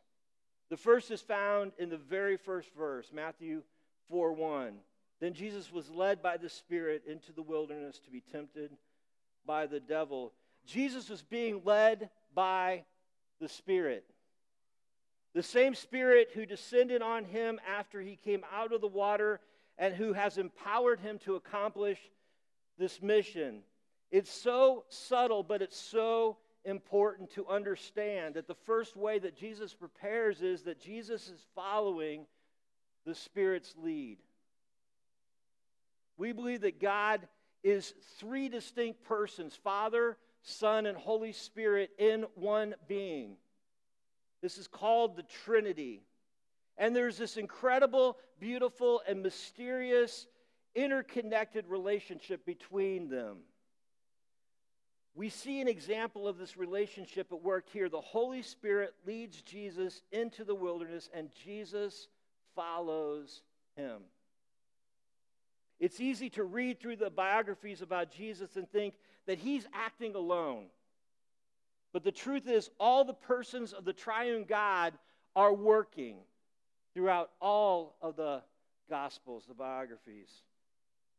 The 0.69 0.77
first 0.77 1.11
is 1.11 1.21
found 1.21 1.71
in 1.77 1.89
the 1.89 1.97
very 1.97 2.37
first 2.37 2.69
verse, 2.75 3.11
Matthew 3.13 3.61
4 4.09 4.33
1. 4.33 4.73
Then 5.19 5.33
Jesus 5.33 5.71
was 5.71 5.89
led 5.89 6.21
by 6.21 6.37
the 6.37 6.49
Spirit 6.49 7.03
into 7.07 7.31
the 7.31 7.41
wilderness 7.41 7.99
to 7.99 8.11
be 8.11 8.21
tempted 8.21 8.71
by 9.45 9.65
the 9.65 9.79
devil. 9.79 10.33
Jesus 10.65 11.09
was 11.09 11.21
being 11.21 11.61
led 11.63 12.09
by 12.33 12.83
the 13.39 13.47
Spirit. 13.47 14.05
The 15.35 15.43
same 15.43 15.75
Spirit 15.75 16.29
who 16.33 16.45
descended 16.45 17.01
on 17.01 17.25
him 17.25 17.59
after 17.67 17.99
he 17.99 18.15
came 18.15 18.45
out 18.53 18.71
of 18.71 18.79
the 18.79 18.87
water 18.87 19.41
and 19.77 19.93
who 19.93 20.13
has 20.13 20.37
empowered 20.37 21.01
him 21.01 21.19
to 21.25 21.35
accomplish 21.35 21.99
this 22.77 23.01
mission. 23.01 23.59
It's 24.11 24.31
so 24.31 24.85
subtle, 24.87 25.43
but 25.43 25.61
it's 25.61 25.77
so 25.77 26.37
important 26.63 27.31
to 27.31 27.45
understand 27.49 28.35
that 28.35 28.47
the 28.47 28.55
first 28.55 28.95
way 28.95 29.19
that 29.19 29.35
Jesus 29.35 29.73
prepares 29.73 30.41
is 30.41 30.63
that 30.63 30.79
Jesus 30.79 31.27
is 31.27 31.45
following 31.53 32.25
the 33.05 33.13
Spirit's 33.13 33.75
lead. 33.77 34.19
We 36.15 36.31
believe 36.31 36.61
that 36.61 36.79
God 36.79 37.27
is 37.61 37.93
three 38.19 38.47
distinct 38.47 39.03
persons 39.03 39.53
Father, 39.53 40.15
Son, 40.43 40.85
and 40.85 40.97
Holy 40.97 41.33
Spirit 41.33 41.89
in 41.97 42.25
one 42.35 42.73
being. 42.87 43.35
This 44.45 44.59
is 44.59 44.67
called 44.67 45.15
the 45.15 45.23
Trinity. 45.23 46.03
And 46.77 46.95
there's 46.95 47.17
this 47.17 47.35
incredible, 47.35 48.15
beautiful, 48.39 49.01
and 49.07 49.23
mysterious 49.23 50.27
interconnected 50.75 51.65
relationship 51.67 52.45
between 52.45 53.09
them. 53.09 53.37
We 55.15 55.29
see 55.29 55.61
an 55.61 55.67
example 55.67 56.27
of 56.27 56.37
this 56.37 56.57
relationship 56.57 57.31
at 57.31 57.41
work 57.41 57.65
here. 57.73 57.89
The 57.89 57.99
Holy 57.99 58.43
Spirit 58.43 58.93
leads 59.07 59.41
Jesus 59.41 60.03
into 60.11 60.43
the 60.43 60.53
wilderness, 60.53 61.09
and 61.11 61.29
Jesus 61.43 62.07
follows 62.55 63.41
him. 63.75 64.01
It's 65.79 65.99
easy 65.99 66.29
to 66.29 66.43
read 66.43 66.79
through 66.79 66.97
the 66.97 67.09
biographies 67.09 67.81
about 67.81 68.11
Jesus 68.11 68.57
and 68.57 68.69
think 68.69 68.93
that 69.25 69.39
he's 69.39 69.65
acting 69.73 70.13
alone. 70.13 70.65
But 71.95 72.03
the 72.03 72.11
truth 72.11 72.49
is, 72.49 72.69
all 72.77 73.05
the 73.05 73.13
persons 73.13 73.71
of 73.71 73.85
the 73.85 73.93
triune 73.93 74.43
God 74.43 74.95
are 75.33 75.53
working 75.53 76.17
throughout 76.93 77.31
all 77.39 77.95
of 78.01 78.17
the 78.17 78.41
Gospels, 78.89 79.45
the 79.47 79.53
biographies. 79.53 80.27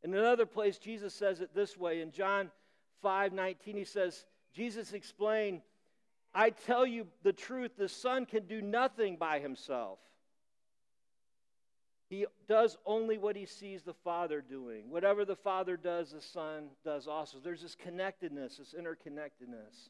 In 0.03 0.13
another 0.13 0.45
place, 0.45 0.77
Jesus 0.77 1.15
says 1.15 1.41
it 1.41 1.55
this 1.55 1.79
way 1.79 2.03
in 2.03 2.13
John 2.13 2.51
5 3.01 3.33
19, 3.33 3.75
he 3.75 3.85
says, 3.85 4.27
Jesus 4.53 4.93
explained, 4.93 5.63
I 6.35 6.51
tell 6.51 6.87
you 6.87 7.07
the 7.23 7.33
truth, 7.33 7.71
the 7.79 7.89
Son 7.89 8.27
can 8.27 8.45
do 8.47 8.61
nothing 8.61 9.17
by 9.17 9.39
himself. 9.39 9.99
He 12.11 12.27
does 12.47 12.77
only 12.85 13.17
what 13.17 13.35
he 13.35 13.47
sees 13.47 13.83
the 13.83 13.95
Father 13.95 14.43
doing. 14.43 14.91
Whatever 14.91 15.25
the 15.25 15.37
Father 15.37 15.79
does, 15.79 16.11
the 16.11 16.21
Son 16.21 16.69
does 16.85 17.09
also. 17.09 17.39
There's 17.43 17.63
this 17.63 17.75
connectedness, 17.75 18.59
this 18.59 18.75
interconnectedness 18.79 19.89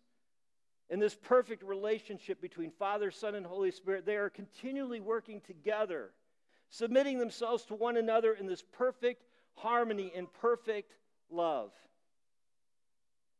in 0.88 1.00
this 1.00 1.14
perfect 1.14 1.62
relationship 1.62 2.40
between 2.40 2.70
Father, 2.70 3.10
Son, 3.10 3.34
and 3.34 3.44
Holy 3.44 3.70
Spirit, 3.70 4.06
they 4.06 4.16
are 4.16 4.30
continually 4.30 5.00
working 5.00 5.40
together, 5.40 6.10
submitting 6.70 7.18
themselves 7.18 7.64
to 7.64 7.74
one 7.74 7.96
another 7.96 8.32
in 8.32 8.46
this 8.46 8.62
perfect 8.62 9.24
harmony 9.54 10.12
and 10.14 10.32
perfect 10.34 10.92
love. 11.30 11.72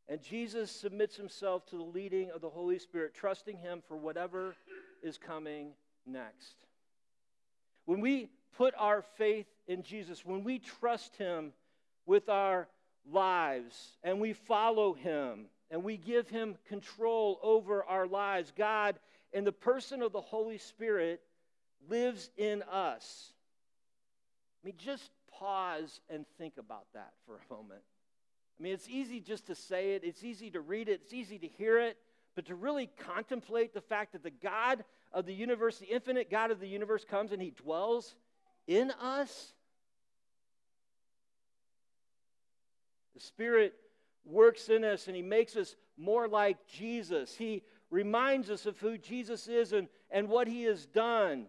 And 0.09 0.21
Jesus 0.21 0.71
submits 0.71 1.15
himself 1.15 1.65
to 1.67 1.77
the 1.77 1.83
leading 1.83 2.31
of 2.31 2.41
the 2.41 2.49
Holy 2.49 2.79
Spirit, 2.79 3.13
trusting 3.13 3.57
him 3.57 3.81
for 3.87 3.97
whatever 3.97 4.55
is 5.01 5.17
coming 5.17 5.71
next. 6.05 6.55
When 7.85 8.01
we 8.01 8.29
put 8.57 8.73
our 8.77 9.01
faith 9.17 9.47
in 9.67 9.83
Jesus, 9.83 10.25
when 10.25 10.43
we 10.43 10.59
trust 10.59 11.15
him 11.17 11.53
with 12.05 12.29
our 12.29 12.67
lives 13.09 13.97
and 14.03 14.19
we 14.19 14.33
follow 14.33 14.93
him, 14.93 15.45
and 15.69 15.83
we 15.83 15.97
give 15.97 16.29
him 16.29 16.55
control 16.67 17.39
over 17.43 17.83
our 17.83 18.07
lives. 18.07 18.53
God, 18.55 18.99
in 19.33 19.43
the 19.43 19.51
person 19.51 20.01
of 20.01 20.11
the 20.11 20.21
Holy 20.21 20.57
Spirit, 20.57 21.21
lives 21.89 22.29
in 22.37 22.63
us. 22.63 23.31
I 24.63 24.67
mean, 24.67 24.75
just 24.77 25.11
pause 25.31 25.99
and 26.09 26.25
think 26.37 26.53
about 26.57 26.85
that 26.93 27.13
for 27.25 27.35
a 27.35 27.53
moment. 27.53 27.81
I 28.59 28.63
mean, 28.63 28.73
it's 28.73 28.89
easy 28.89 29.19
just 29.19 29.47
to 29.47 29.55
say 29.55 29.93
it, 29.93 30.03
it's 30.03 30.23
easy 30.23 30.49
to 30.51 30.61
read 30.61 30.89
it, 30.89 31.01
it's 31.03 31.13
easy 31.13 31.37
to 31.37 31.47
hear 31.47 31.79
it, 31.79 31.97
but 32.35 32.45
to 32.47 32.55
really 32.55 32.89
contemplate 32.97 33.73
the 33.73 33.81
fact 33.81 34.13
that 34.13 34.23
the 34.23 34.31
God 34.31 34.83
of 35.13 35.25
the 35.25 35.33
universe, 35.33 35.77
the 35.77 35.85
infinite 35.85 36.31
God 36.31 36.49
of 36.49 36.59
the 36.59 36.67
universe, 36.67 37.05
comes 37.05 37.31
and 37.31 37.41
he 37.41 37.51
dwells 37.51 38.15
in 38.67 38.91
us. 38.91 39.53
The 43.13 43.19
Spirit 43.19 43.73
works 44.27 44.69
in 44.69 44.83
us 44.83 45.07
and 45.07 45.15
he 45.15 45.21
makes 45.21 45.55
us 45.55 45.75
more 45.97 46.27
like 46.27 46.57
Jesus. 46.67 47.35
He 47.35 47.63
reminds 47.89 48.49
us 48.49 48.65
of 48.65 48.77
who 48.79 48.97
Jesus 48.97 49.47
is 49.47 49.73
and, 49.73 49.87
and 50.11 50.29
what 50.29 50.47
he 50.47 50.63
has 50.63 50.85
done. 50.85 51.47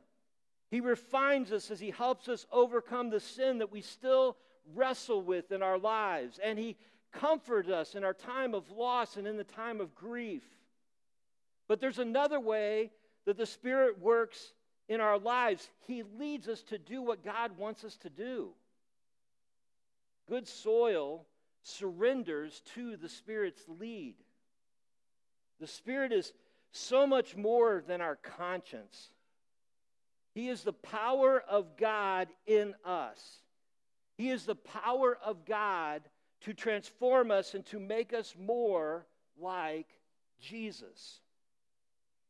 He 0.70 0.80
refines 0.80 1.52
us 1.52 1.70
as 1.70 1.80
he 1.80 1.90
helps 1.90 2.28
us 2.28 2.46
overcome 2.52 3.10
the 3.10 3.20
sin 3.20 3.58
that 3.58 3.72
we 3.72 3.80
still 3.80 4.36
wrestle 4.74 5.22
with 5.22 5.50
in 5.52 5.62
our 5.62 5.78
lives. 5.78 6.38
And 6.42 6.58
he 6.58 6.76
comforts 7.12 7.68
us 7.68 7.94
in 7.94 8.04
our 8.04 8.14
time 8.14 8.54
of 8.54 8.70
loss 8.70 9.16
and 9.16 9.26
in 9.26 9.36
the 9.36 9.44
time 9.44 9.80
of 9.80 9.94
grief. 9.94 10.44
But 11.66 11.80
there's 11.80 11.98
another 11.98 12.40
way 12.40 12.90
that 13.24 13.36
the 13.36 13.46
Spirit 13.46 14.00
works 14.00 14.52
in 14.88 15.00
our 15.00 15.18
lives. 15.18 15.68
He 15.86 16.02
leads 16.18 16.48
us 16.48 16.62
to 16.64 16.78
do 16.78 17.02
what 17.02 17.24
God 17.24 17.56
wants 17.58 17.84
us 17.84 17.96
to 17.98 18.10
do. 18.10 18.50
Good 20.28 20.46
soil 20.46 21.24
surrenders 21.68 22.62
to 22.74 22.96
the 22.96 23.08
Spirit's 23.08 23.62
lead. 23.68 24.14
The 25.60 25.66
Spirit 25.66 26.12
is 26.12 26.32
so 26.72 27.06
much 27.06 27.36
more 27.36 27.82
than 27.86 28.00
our 28.00 28.16
conscience. 28.16 29.10
He 30.34 30.48
is 30.48 30.62
the 30.62 30.72
power 30.72 31.42
of 31.48 31.76
God 31.76 32.28
in 32.46 32.74
us. 32.84 33.42
He 34.16 34.30
is 34.30 34.44
the 34.44 34.54
power 34.54 35.18
of 35.24 35.44
God 35.44 36.02
to 36.42 36.54
transform 36.54 37.30
us 37.30 37.54
and 37.54 37.64
to 37.66 37.80
make 37.80 38.12
us 38.12 38.34
more 38.38 39.06
like 39.40 39.88
Jesus. 40.40 41.20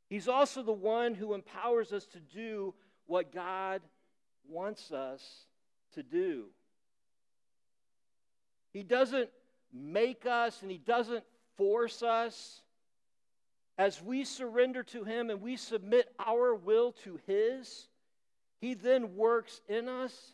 He's 0.09 0.29
also 0.29 0.63
the 0.63 0.73
one 0.73 1.15
who 1.15 1.35
empowers 1.35 1.93
us 1.93 2.07
to 2.07 2.21
do 2.21 2.75
what 3.07 3.33
God 3.33 3.83
wants 4.49 4.91
us 4.91 5.47
to 5.95 6.03
do. 6.03 6.47
He 8.73 8.83
doesn't 8.83 9.31
make 9.73 10.27
us 10.27 10.63
and 10.63 10.71
He 10.71 10.79
doesn't 10.79 11.25
force 11.57 12.03
us. 12.03 12.63
As 13.77 14.03
we 14.03 14.25
surrender 14.25 14.83
to 14.85 15.05
Him 15.05 15.31
and 15.31 15.41
we 15.41 15.57
submit 15.57 16.13
our 16.19 16.55
will 16.55 16.93
to 17.05 17.21
His, 17.27 17.89
He 18.61 18.75
then 18.75 19.17
works 19.17 19.61
in 19.69 19.89
us 19.89 20.33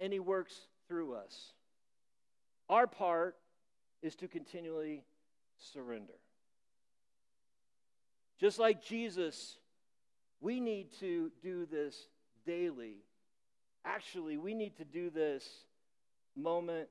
and 0.00 0.12
He 0.12 0.18
works 0.18 0.54
through 0.88 1.14
us. 1.14 1.52
Our 2.68 2.86
part 2.86 3.36
is 4.02 4.14
to 4.16 4.28
continually 4.28 5.04
surrender. 5.58 6.14
Just 8.38 8.58
like 8.58 8.84
Jesus, 8.84 9.58
we 10.40 10.60
need 10.60 10.88
to 11.00 11.30
do 11.42 11.66
this 11.66 12.08
daily. 12.44 12.96
Actually, 13.84 14.36
we 14.36 14.52
need 14.52 14.76
to 14.76 14.84
do 14.84 15.10
this 15.10 15.48
moment 16.36 16.88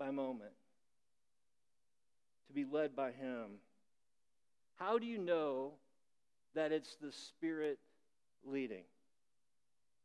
by 0.00 0.10
moment, 0.10 0.50
to 2.48 2.54
be 2.54 2.64
led 2.64 2.96
by 2.96 3.12
Him. 3.12 3.58
How 4.76 4.98
do 4.98 5.06
you 5.06 5.18
know 5.18 5.74
that 6.54 6.72
it's 6.72 6.96
the 6.96 7.12
Spirit 7.12 7.78
leading? 8.44 8.84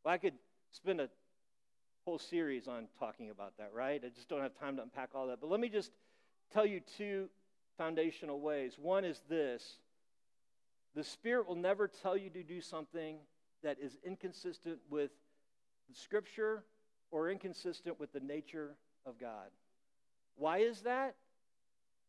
Well, 0.04 0.14
I 0.14 0.18
could 0.18 0.34
spend 0.72 1.00
a 1.00 1.10
whole 2.04 2.20
series 2.20 2.68
on 2.68 2.88
talking 3.00 3.30
about 3.32 3.58
that, 3.58 3.72
right? 3.74 4.02
I 4.06 4.10
just 4.10 4.28
don't 4.28 4.42
have 4.42 4.60
time 4.60 4.76
to 4.76 4.84
unpack 4.84 5.12
all 5.16 5.28
that. 5.28 5.40
But 5.40 5.50
let 5.50 5.62
me 5.62 5.70
just 5.70 5.92
tell 6.54 6.66
you 6.66 6.82
two 6.98 7.30
foundational 7.78 8.42
ways. 8.42 8.76
One 8.78 9.06
is 9.06 9.22
this 9.30 9.78
the 10.94 11.04
Spirit 11.04 11.48
will 11.48 11.56
never 11.56 11.88
tell 11.88 12.18
you 12.18 12.30
to 12.32 12.44
do 12.44 12.62
something 12.62 13.18
that 13.64 13.78
is 13.82 13.98
inconsistent 14.04 14.80
with 14.90 15.12
Scripture 15.94 16.64
or 17.12 17.30
inconsistent 17.30 17.98
with 18.00 18.12
the 18.12 18.20
nature 18.20 18.76
of 19.06 19.20
God. 19.20 19.50
Why 20.38 20.60
is 20.60 20.82
that? 20.82 21.16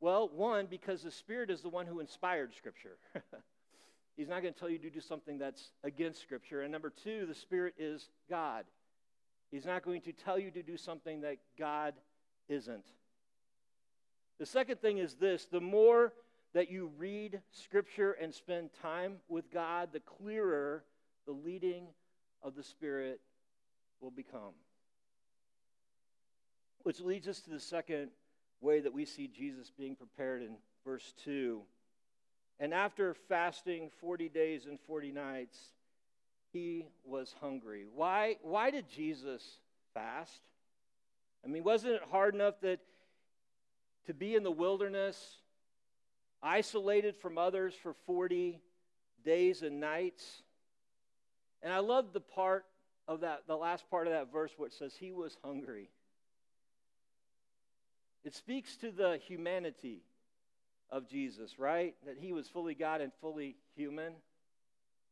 Well, 0.00 0.28
one, 0.28 0.66
because 0.66 1.02
the 1.02 1.10
Spirit 1.10 1.50
is 1.50 1.62
the 1.62 1.68
one 1.68 1.86
who 1.86 2.00
inspired 2.00 2.54
Scripture. 2.54 2.98
He's 4.16 4.28
not 4.28 4.42
going 4.42 4.54
to 4.54 4.58
tell 4.58 4.68
you 4.68 4.78
to 4.78 4.90
do 4.90 5.00
something 5.00 5.38
that's 5.38 5.72
against 5.84 6.20
Scripture. 6.20 6.62
And 6.62 6.72
number 6.72 6.90
two, 6.90 7.26
the 7.26 7.34
Spirit 7.34 7.74
is 7.78 8.08
God. 8.28 8.64
He's 9.50 9.64
not 9.64 9.82
going 9.82 10.00
to 10.02 10.12
tell 10.12 10.38
you 10.38 10.50
to 10.50 10.62
do 10.62 10.76
something 10.76 11.20
that 11.22 11.36
God 11.58 11.94
isn't. 12.48 12.84
The 14.38 14.46
second 14.46 14.80
thing 14.80 14.98
is 14.98 15.14
this 15.14 15.46
the 15.46 15.60
more 15.60 16.12
that 16.52 16.70
you 16.70 16.90
read 16.98 17.40
Scripture 17.50 18.12
and 18.12 18.34
spend 18.34 18.70
time 18.82 19.16
with 19.28 19.50
God, 19.52 19.90
the 19.92 20.00
clearer 20.00 20.84
the 21.26 21.32
leading 21.32 21.88
of 22.42 22.54
the 22.54 22.62
Spirit 22.62 23.20
will 24.00 24.10
become. 24.10 24.52
Which 26.86 27.00
leads 27.00 27.26
us 27.26 27.40
to 27.40 27.50
the 27.50 27.58
second 27.58 28.10
way 28.60 28.78
that 28.78 28.92
we 28.92 29.06
see 29.06 29.26
Jesus 29.26 29.72
being 29.76 29.96
prepared 29.96 30.40
in 30.40 30.54
verse 30.84 31.14
2. 31.24 31.60
And 32.60 32.72
after 32.72 33.12
fasting 33.28 33.90
40 34.00 34.28
days 34.28 34.66
and 34.66 34.78
40 34.86 35.10
nights, 35.10 35.58
he 36.52 36.86
was 37.04 37.34
hungry. 37.40 37.86
Why, 37.92 38.36
why 38.40 38.70
did 38.70 38.88
Jesus 38.88 39.42
fast? 39.94 40.42
I 41.44 41.48
mean, 41.48 41.64
wasn't 41.64 41.94
it 41.94 42.02
hard 42.12 42.36
enough 42.36 42.60
that 42.60 42.78
to 44.06 44.14
be 44.14 44.36
in 44.36 44.44
the 44.44 44.52
wilderness, 44.52 45.38
isolated 46.40 47.16
from 47.16 47.36
others 47.36 47.74
for 47.74 47.94
40 48.06 48.60
days 49.24 49.62
and 49.62 49.80
nights? 49.80 50.44
And 51.64 51.72
I 51.72 51.80
love 51.80 52.12
the 52.12 52.20
part 52.20 52.64
of 53.08 53.22
that, 53.22 53.42
the 53.48 53.56
last 53.56 53.90
part 53.90 54.06
of 54.06 54.12
that 54.12 54.30
verse 54.30 54.52
where 54.56 54.68
it 54.68 54.72
says 54.72 54.94
he 54.94 55.10
was 55.10 55.36
hungry. 55.42 55.90
It 58.26 58.34
speaks 58.34 58.76
to 58.78 58.90
the 58.90 59.20
humanity 59.24 60.02
of 60.90 61.08
Jesus, 61.08 61.60
right? 61.60 61.94
That 62.04 62.18
he 62.18 62.32
was 62.32 62.48
fully 62.48 62.74
God 62.74 63.00
and 63.00 63.12
fully 63.20 63.54
human. 63.76 64.14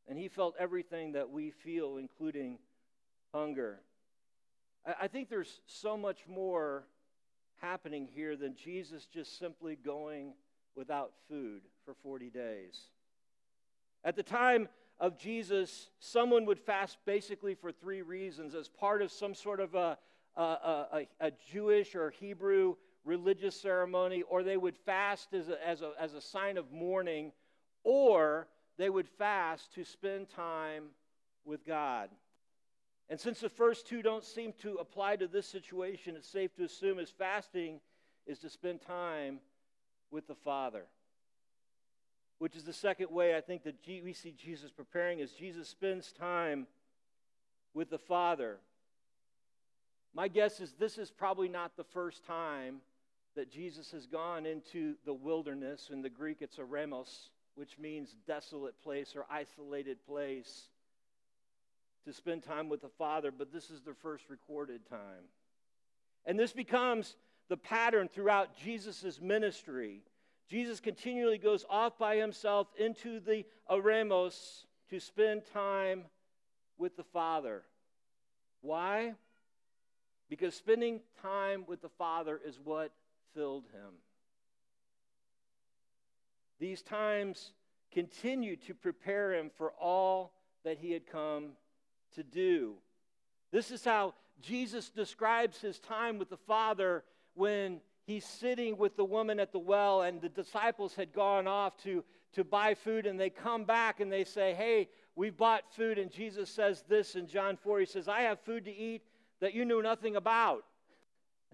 And 0.08 0.18
he 0.18 0.26
felt 0.26 0.56
everything 0.58 1.12
that 1.12 1.30
we 1.30 1.52
feel, 1.52 1.96
including 1.96 2.58
hunger. 3.32 3.78
I, 4.84 4.94
I 5.02 5.06
think 5.06 5.30
there's 5.30 5.60
so 5.66 5.96
much 5.96 6.26
more 6.26 6.88
happening 7.62 8.08
here 8.12 8.34
than 8.34 8.56
Jesus 8.56 9.06
just 9.06 9.38
simply 9.38 9.76
going 9.76 10.32
without 10.74 11.12
food 11.28 11.62
for 11.84 11.94
40 12.02 12.30
days. 12.30 12.80
At 14.04 14.16
the 14.16 14.24
time 14.24 14.68
of 14.98 15.16
Jesus, 15.16 15.90
someone 16.00 16.46
would 16.46 16.58
fast 16.58 16.98
basically 17.06 17.54
for 17.54 17.70
three 17.70 18.02
reasons 18.02 18.56
as 18.56 18.66
part 18.66 19.02
of 19.02 19.12
some 19.12 19.36
sort 19.36 19.60
of 19.60 19.76
a, 19.76 19.98
a, 20.36 20.42
a, 20.42 21.06
a 21.20 21.30
Jewish 21.52 21.94
or 21.94 22.10
Hebrew 22.10 22.74
religious 23.04 23.60
ceremony, 23.60 24.22
or 24.22 24.42
they 24.42 24.56
would 24.56 24.76
fast 24.76 25.34
as 25.34 25.48
a, 25.48 25.66
as, 25.66 25.82
a, 25.82 25.92
as 26.00 26.14
a 26.14 26.20
sign 26.20 26.56
of 26.56 26.72
mourning, 26.72 27.32
or 27.82 28.48
they 28.78 28.90
would 28.90 29.08
fast 29.08 29.74
to 29.74 29.84
spend 29.84 30.28
time 30.30 30.84
with 31.44 31.64
God. 31.66 32.08
And 33.10 33.20
since 33.20 33.40
the 33.40 33.50
first 33.50 33.86
two 33.86 34.02
don't 34.02 34.24
seem 34.24 34.54
to 34.62 34.76
apply 34.76 35.16
to 35.16 35.26
this 35.26 35.46
situation, 35.46 36.16
it's 36.16 36.28
safe 36.28 36.54
to 36.56 36.64
assume 36.64 36.98
as 36.98 37.10
fasting 37.10 37.80
is 38.26 38.38
to 38.40 38.48
spend 38.48 38.80
time 38.80 39.40
with 40.10 40.26
the 40.26 40.34
Father. 40.34 40.84
Which 42.38 42.56
is 42.56 42.64
the 42.64 42.72
second 42.72 43.10
way 43.10 43.36
I 43.36 43.40
think 43.40 43.62
that 43.64 43.76
we 43.86 44.12
see 44.12 44.32
Jesus 44.32 44.70
preparing 44.70 45.20
as 45.20 45.32
Jesus 45.32 45.68
spends 45.68 46.12
time 46.12 46.66
with 47.74 47.90
the 47.90 47.98
Father. 47.98 48.58
My 50.14 50.28
guess 50.28 50.60
is 50.60 50.72
this 50.72 50.96
is 50.96 51.10
probably 51.10 51.48
not 51.48 51.76
the 51.76 51.84
first 51.84 52.24
time 52.24 52.80
that 53.36 53.50
Jesus 53.50 53.90
has 53.90 54.06
gone 54.06 54.46
into 54.46 54.94
the 55.04 55.14
wilderness. 55.14 55.90
In 55.92 56.02
the 56.02 56.10
Greek, 56.10 56.38
it's 56.40 56.56
eremos, 56.56 57.28
which 57.54 57.78
means 57.78 58.16
desolate 58.26 58.80
place 58.82 59.14
or 59.16 59.26
isolated 59.30 59.98
place 60.06 60.68
to 62.04 62.12
spend 62.12 62.42
time 62.42 62.68
with 62.68 62.82
the 62.82 62.88
Father, 62.88 63.30
but 63.30 63.52
this 63.52 63.70
is 63.70 63.80
the 63.80 63.94
first 63.94 64.24
recorded 64.28 64.88
time. 64.88 65.28
And 66.26 66.38
this 66.38 66.52
becomes 66.52 67.16
the 67.48 67.56
pattern 67.56 68.08
throughout 68.08 68.56
Jesus' 68.56 69.20
ministry. 69.20 70.02
Jesus 70.48 70.80
continually 70.80 71.38
goes 71.38 71.64
off 71.68 71.98
by 71.98 72.16
himself 72.16 72.68
into 72.78 73.20
the 73.20 73.44
eremos 73.70 74.64
to 74.90 75.00
spend 75.00 75.42
time 75.52 76.04
with 76.78 76.96
the 76.96 77.04
Father. 77.04 77.62
Why? 78.60 79.14
Because 80.28 80.54
spending 80.54 81.00
time 81.22 81.64
with 81.66 81.80
the 81.80 81.88
Father 81.88 82.40
is 82.44 82.58
what 82.62 82.92
filled 83.34 83.64
him. 83.72 83.94
These 86.58 86.82
times 86.82 87.52
continued 87.92 88.62
to 88.66 88.74
prepare 88.74 89.34
him 89.34 89.50
for 89.56 89.72
all 89.72 90.32
that 90.64 90.78
he 90.78 90.92
had 90.92 91.06
come 91.06 91.50
to 92.14 92.22
do. 92.22 92.74
This 93.50 93.70
is 93.70 93.84
how 93.84 94.14
Jesus 94.40 94.90
describes 94.90 95.60
his 95.60 95.78
time 95.78 96.18
with 96.18 96.30
the 96.30 96.36
Father 96.36 97.04
when 97.34 97.80
he's 98.04 98.24
sitting 98.24 98.76
with 98.76 98.96
the 98.96 99.04
woman 99.04 99.40
at 99.40 99.52
the 99.52 99.58
well 99.58 100.02
and 100.02 100.20
the 100.20 100.28
disciples 100.28 100.94
had 100.94 101.12
gone 101.12 101.46
off 101.46 101.76
to, 101.84 102.04
to 102.32 102.44
buy 102.44 102.74
food 102.74 103.06
and 103.06 103.18
they 103.18 103.30
come 103.30 103.64
back 103.64 104.00
and 104.00 104.10
they 104.10 104.24
say, 104.24 104.54
Hey, 104.54 104.88
we 105.16 105.30
bought 105.30 105.72
food. 105.72 105.98
And 105.98 106.10
Jesus 106.10 106.50
says 106.50 106.82
this 106.88 107.14
in 107.14 107.26
John 107.26 107.56
4 107.56 107.80
He 107.80 107.86
says, 107.86 108.08
I 108.08 108.22
have 108.22 108.40
food 108.40 108.64
to 108.64 108.74
eat 108.74 109.02
that 109.40 109.54
you 109.54 109.64
knew 109.64 109.82
nothing 109.82 110.16
about. 110.16 110.64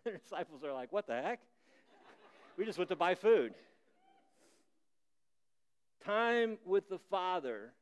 The 0.03 0.13
disciples 0.13 0.65
are 0.65 0.73
like, 0.73 0.93
What 0.93 1.07
the 1.07 1.21
heck? 1.21 1.41
We 2.61 2.67
just 2.67 2.77
went 2.77 2.91
to 2.91 2.97
buy 2.97 3.15
food. 3.15 3.55
Time 6.05 6.59
with 6.67 6.91
the 6.91 6.99
Father 7.11 7.73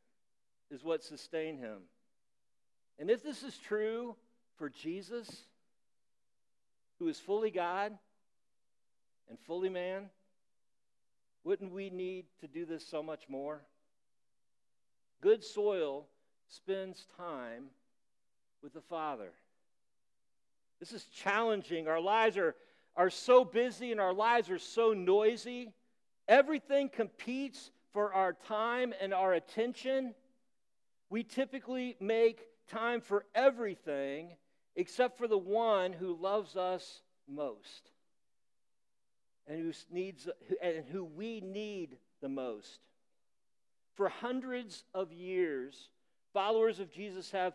is 0.70 0.84
what 0.84 1.02
sustained 1.02 1.58
him. 1.58 1.78
And 2.96 3.10
if 3.10 3.20
this 3.20 3.42
is 3.42 3.58
true 3.58 4.14
for 4.54 4.68
Jesus, 4.68 5.42
who 7.00 7.08
is 7.08 7.18
fully 7.18 7.50
God 7.50 7.98
and 9.28 9.36
fully 9.48 9.68
man, 9.68 10.10
wouldn't 11.42 11.72
we 11.72 11.90
need 11.90 12.26
to 12.40 12.46
do 12.46 12.64
this 12.64 12.86
so 12.86 13.02
much 13.02 13.22
more? 13.28 13.62
Good 15.20 15.42
soil 15.42 16.06
spends 16.46 17.04
time 17.16 17.64
with 18.62 18.74
the 18.74 18.80
Father. 18.80 19.32
This 20.78 20.92
is 20.92 21.02
challenging. 21.06 21.88
Our 21.88 22.00
lives 22.00 22.36
are, 22.36 22.54
are 22.98 23.10
so 23.10 23.44
busy 23.44 23.92
and 23.92 24.00
our 24.00 24.12
lives 24.12 24.50
are 24.50 24.58
so 24.58 24.92
noisy. 24.92 25.72
Everything 26.26 26.88
competes 26.88 27.70
for 27.92 28.12
our 28.12 28.32
time 28.32 28.92
and 29.00 29.14
our 29.14 29.32
attention. 29.32 30.14
We 31.08 31.22
typically 31.22 31.96
make 32.00 32.40
time 32.66 33.00
for 33.00 33.24
everything 33.36 34.32
except 34.74 35.16
for 35.16 35.28
the 35.28 35.38
one 35.38 35.92
who 35.92 36.16
loves 36.20 36.56
us 36.56 37.02
most 37.28 37.90
and 39.46 39.60
who 39.60 39.72
needs 39.94 40.28
and 40.60 40.84
who 40.90 41.04
we 41.04 41.40
need 41.40 41.96
the 42.20 42.28
most. 42.28 42.80
For 43.94 44.08
hundreds 44.08 44.84
of 44.92 45.12
years, 45.12 45.88
followers 46.32 46.80
of 46.80 46.90
Jesus 46.90 47.30
have 47.30 47.54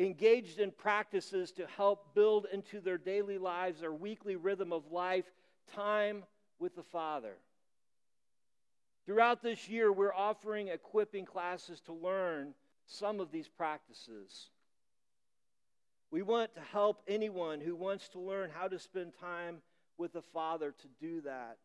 engaged 0.00 0.58
in 0.58 0.70
practices 0.70 1.52
to 1.52 1.66
help 1.76 2.14
build 2.14 2.46
into 2.52 2.80
their 2.80 2.98
daily 2.98 3.38
lives, 3.38 3.80
their 3.80 3.92
weekly 3.92 4.34
rhythm 4.34 4.72
of 4.72 4.90
life, 4.90 5.26
time 5.74 6.24
with 6.58 6.74
the 6.74 6.82
Father. 6.82 7.34
Throughout 9.04 9.42
this 9.42 9.68
year, 9.68 9.92
we're 9.92 10.14
offering 10.14 10.68
equipping 10.68 11.26
classes 11.26 11.80
to 11.80 11.92
learn 11.92 12.54
some 12.86 13.20
of 13.20 13.30
these 13.30 13.48
practices. 13.48 14.48
We 16.10 16.22
want 16.22 16.54
to 16.54 16.60
help 16.60 17.02
anyone 17.06 17.60
who 17.60 17.76
wants 17.76 18.08
to 18.10 18.18
learn 18.18 18.50
how 18.50 18.68
to 18.68 18.78
spend 18.78 19.12
time 19.20 19.58
with 19.98 20.12
the 20.12 20.22
Father 20.22 20.72
to 20.72 20.88
do 21.00 21.20
that. 21.22 21.58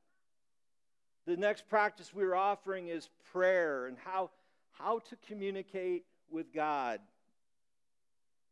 The 1.25 1.37
next 1.37 1.67
practice 1.69 2.13
we're 2.13 2.35
offering 2.35 2.89
is 2.89 3.09
prayer 3.31 3.87
and 3.87 3.97
how, 3.97 4.29
how 4.73 4.99
to 5.09 5.15
communicate 5.27 6.03
with 6.29 6.53
God. 6.53 6.99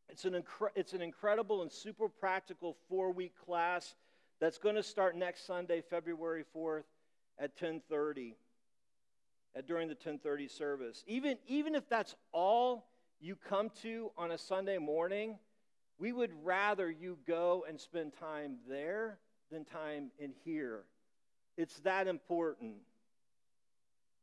It's 0.10 0.26
an, 0.26 0.34
incre- 0.34 0.72
it's 0.76 0.94
an 0.94 1.02
incredible 1.02 1.62
and 1.62 1.72
super 1.72 2.08
practical 2.08 2.78
four 2.90 3.12
week 3.12 3.34
class 3.46 3.96
that's 4.40 4.58
going 4.58 4.76
to 4.76 4.84
start 4.84 5.16
next 5.16 5.48
Sunday, 5.48 5.82
February 5.82 6.44
4th 6.56 6.84
at 7.40 7.52
1030 7.52 8.36
at, 9.56 9.68
during 9.68 9.88
the 9.88 9.94
1030 9.96 10.48
service. 10.48 11.04
Even, 11.08 11.38
even 11.48 11.76
if 11.76 11.88
that's 11.90 12.16
all 12.32 12.86
you 13.20 13.36
come 13.36 13.72
to 13.82 14.12
on 14.18 14.32
a 14.32 14.38
Sunday 14.38 14.78
morning, 14.78 15.38
we 15.98 16.12
would 16.12 16.32
rather 16.44 16.92
you 16.92 17.18
go 17.26 17.66
and 17.68 17.80
spend 17.80 18.12
time 18.20 18.58
there 18.68 19.18
than 19.52 19.64
time 19.64 20.12
in 20.20 20.34
here. 20.44 20.84
It's 21.58 21.80
that 21.82 22.08
important. 22.08 22.76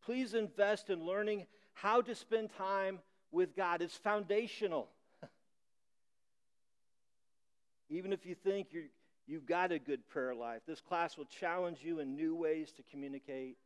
please 0.05 0.35
invest 0.35 0.90
in 0.90 1.05
learning 1.05 1.47
how 1.73 2.01
to 2.03 2.14
spend 2.14 2.51
time 2.59 2.99
with 3.31 3.55
God. 3.57 3.81
It's 3.81 3.97
foundational. 3.97 4.88
Even 7.90 8.12
if 8.12 8.24
you 8.24 8.35
think 8.35 8.68
you 8.72 8.85
you've 9.26 9.46
got 9.46 9.72
a 9.72 9.79
good 9.79 10.09
prayer 10.09 10.35
life, 10.35 10.62
this 10.66 10.81
class 10.81 11.18
will 11.18 11.26
challenge 11.26 11.79
you 11.83 12.00
in 12.00 12.16
new 12.16 12.35
ways 12.35 12.72
to 12.72 12.83
communicate 12.90 13.59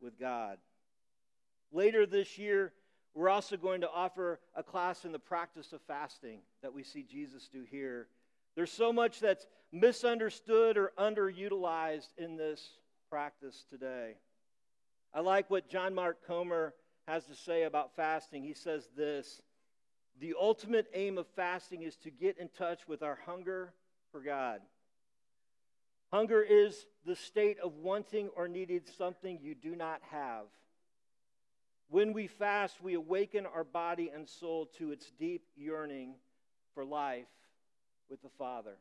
with 0.00 0.18
God. 0.18 0.58
Later 1.72 2.06
this 2.06 2.38
year, 2.38 2.72
we're 3.14 3.28
also 3.28 3.56
going 3.56 3.80
to 3.80 3.90
offer 3.90 4.40
a 4.54 4.62
class 4.62 5.04
in 5.04 5.12
the 5.12 5.18
practice 5.18 5.72
of 5.72 5.80
fasting 5.82 6.40
that 6.62 6.72
we 6.72 6.82
see 6.82 7.02
Jesus 7.02 7.48
do 7.52 7.64
here. 7.70 8.06
There's 8.54 8.72
so 8.72 8.92
much 8.92 9.20
that's 9.20 9.46
misunderstood 9.72 10.76
or 10.76 10.92
underutilized 10.98 12.08
in 12.18 12.36
this 12.36 12.78
practice 13.08 13.64
today. 13.70 14.14
I 15.12 15.20
like 15.20 15.50
what 15.50 15.68
John 15.68 15.94
Mark 15.94 16.26
Comer 16.26 16.74
has 17.06 17.24
to 17.26 17.34
say 17.34 17.64
about 17.64 17.94
fasting. 17.96 18.44
He 18.44 18.54
says 18.54 18.88
this 18.96 19.42
The 20.20 20.34
ultimate 20.38 20.86
aim 20.92 21.16
of 21.16 21.26
fasting 21.28 21.82
is 21.82 21.96
to 21.96 22.10
get 22.10 22.38
in 22.38 22.50
touch 22.50 22.86
with 22.86 23.02
our 23.02 23.18
hunger 23.24 23.72
for 24.12 24.20
God. 24.20 24.60
Hunger 26.12 26.42
is 26.42 26.86
the 27.06 27.16
state 27.16 27.58
of 27.58 27.76
wanting 27.76 28.28
or 28.36 28.46
needing 28.46 28.82
something 28.98 29.38
you 29.40 29.54
do 29.54 29.74
not 29.74 30.02
have. 30.10 30.44
When 31.88 32.12
we 32.12 32.26
fast, 32.26 32.82
we 32.82 32.94
awaken 32.94 33.46
our 33.46 33.64
body 33.64 34.10
and 34.14 34.28
soul 34.28 34.68
to 34.78 34.92
its 34.92 35.10
deep 35.18 35.42
yearning 35.56 36.14
for 36.74 36.84
life 36.84 37.26
with 38.10 38.20
the 38.22 38.28
Father. 38.38 38.76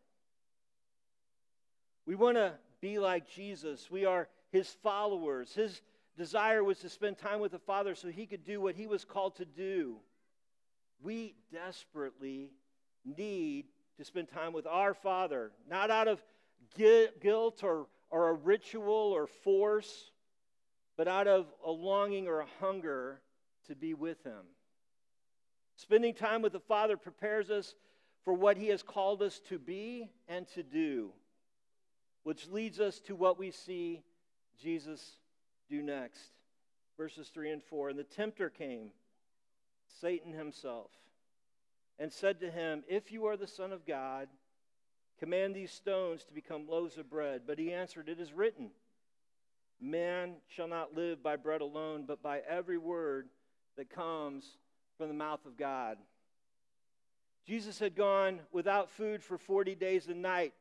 We 2.06 2.16
want 2.16 2.36
to 2.36 2.54
be 2.82 3.00
like 3.00 3.30
Jesus. 3.30 3.90
We 3.90 4.04
are 4.04 4.28
his 4.52 4.68
followers. 4.84 5.54
His 5.54 5.82
desire 6.18 6.64
was 6.64 6.80
to 6.80 6.90
spend 6.90 7.18
time 7.18 7.40
with 7.40 7.54
the 7.54 7.60
Father 7.60 7.96
so 7.96 8.10
he 8.10 8.26
could 8.26 8.44
do 8.44 8.60
what 8.60 8.76
he 8.76 8.88
was 8.88 9.06
called 9.06 9.38
to 9.38 9.46
do. 9.46 9.98
We 11.02 11.36
desperately 11.52 12.52
need 13.06 13.66
to 13.98 14.04
spend 14.04 14.30
time 14.30 14.54
with 14.54 14.66
our 14.66 14.94
Father, 14.94 15.52
not 15.70 15.92
out 15.92 16.08
of 16.08 16.24
guilt 16.78 17.64
or, 17.64 17.88
or 18.10 18.30
a 18.30 18.34
ritual 18.34 19.14
or 19.14 19.28
force, 19.28 20.12
but 20.98 21.08
out 21.08 21.28
of 21.28 21.48
a 21.66 21.72
longing 21.72 22.28
or 22.28 22.42
a 22.42 22.48
hunger 22.60 23.22
to 23.68 23.76
be 23.76 23.94
with 23.94 24.24
Him. 24.24 24.46
Spending 25.76 26.14
time 26.14 26.42
with 26.42 26.54
the 26.54 26.60
Father 26.60 26.98
prepares 26.98 27.50
us 27.50 27.76
for 28.26 28.34
what 28.34 28.58
He 28.58 28.68
has 28.68 28.84
called 28.84 29.22
us 29.22 29.40
to 29.48 29.58
be 29.58 30.10
and 30.28 30.48
to 30.50 30.64
do, 30.64 31.12
which 32.24 32.50
leads 32.50 32.80
us 32.80 33.00
to 33.02 33.16
what 33.16 33.40
we 33.40 33.52
see 33.52 34.04
Jesus 34.62 35.18
do 35.70 35.82
next. 35.82 36.22
Verses 36.98 37.30
3 37.30 37.52
and 37.52 37.64
4. 37.64 37.90
And 37.90 38.00
the 38.00 38.04
tempter 38.04 38.50
came, 38.50 38.92
Satan 40.02 40.34
himself, 40.34 40.92
and 41.98 42.12
said 42.12 42.40
to 42.40 42.52
him, 42.52 42.84
If 42.88 43.12
you 43.12 43.26
are 43.26 43.38
the 43.38 43.48
Son 43.48 43.74
of 43.74 43.86
God, 43.86 44.28
command 45.20 45.56
these 45.56 45.72
stones 45.72 46.24
to 46.26 46.34
become 46.34 46.68
loaves 46.68 46.98
of 46.98 47.10
bread. 47.10 47.42
But 47.46 47.60
he 47.60 47.74
answered, 47.74 48.08
It 48.10 48.20
is 48.20 48.34
written, 48.34 48.72
Man 49.82 50.36
shall 50.48 50.68
not 50.68 50.96
live 50.96 51.24
by 51.24 51.36
bread 51.36 51.62
alone, 51.62 52.06
but 52.08 52.22
by 52.22 52.42
every 52.48 52.78
word 52.78 53.28
that 53.78 53.90
comes 53.90 54.46
from 54.98 55.08
the 55.08 55.14
mouth 55.14 55.46
of 55.46 55.58
God. 55.58 55.98
Jesus 57.46 57.80
had 57.80 57.96
gone 57.96 58.42
without 58.52 58.90
food 58.92 59.24
for 59.24 59.38
40 59.38 59.76
days 59.76 60.08
and 60.08 60.22
night. 60.22 60.54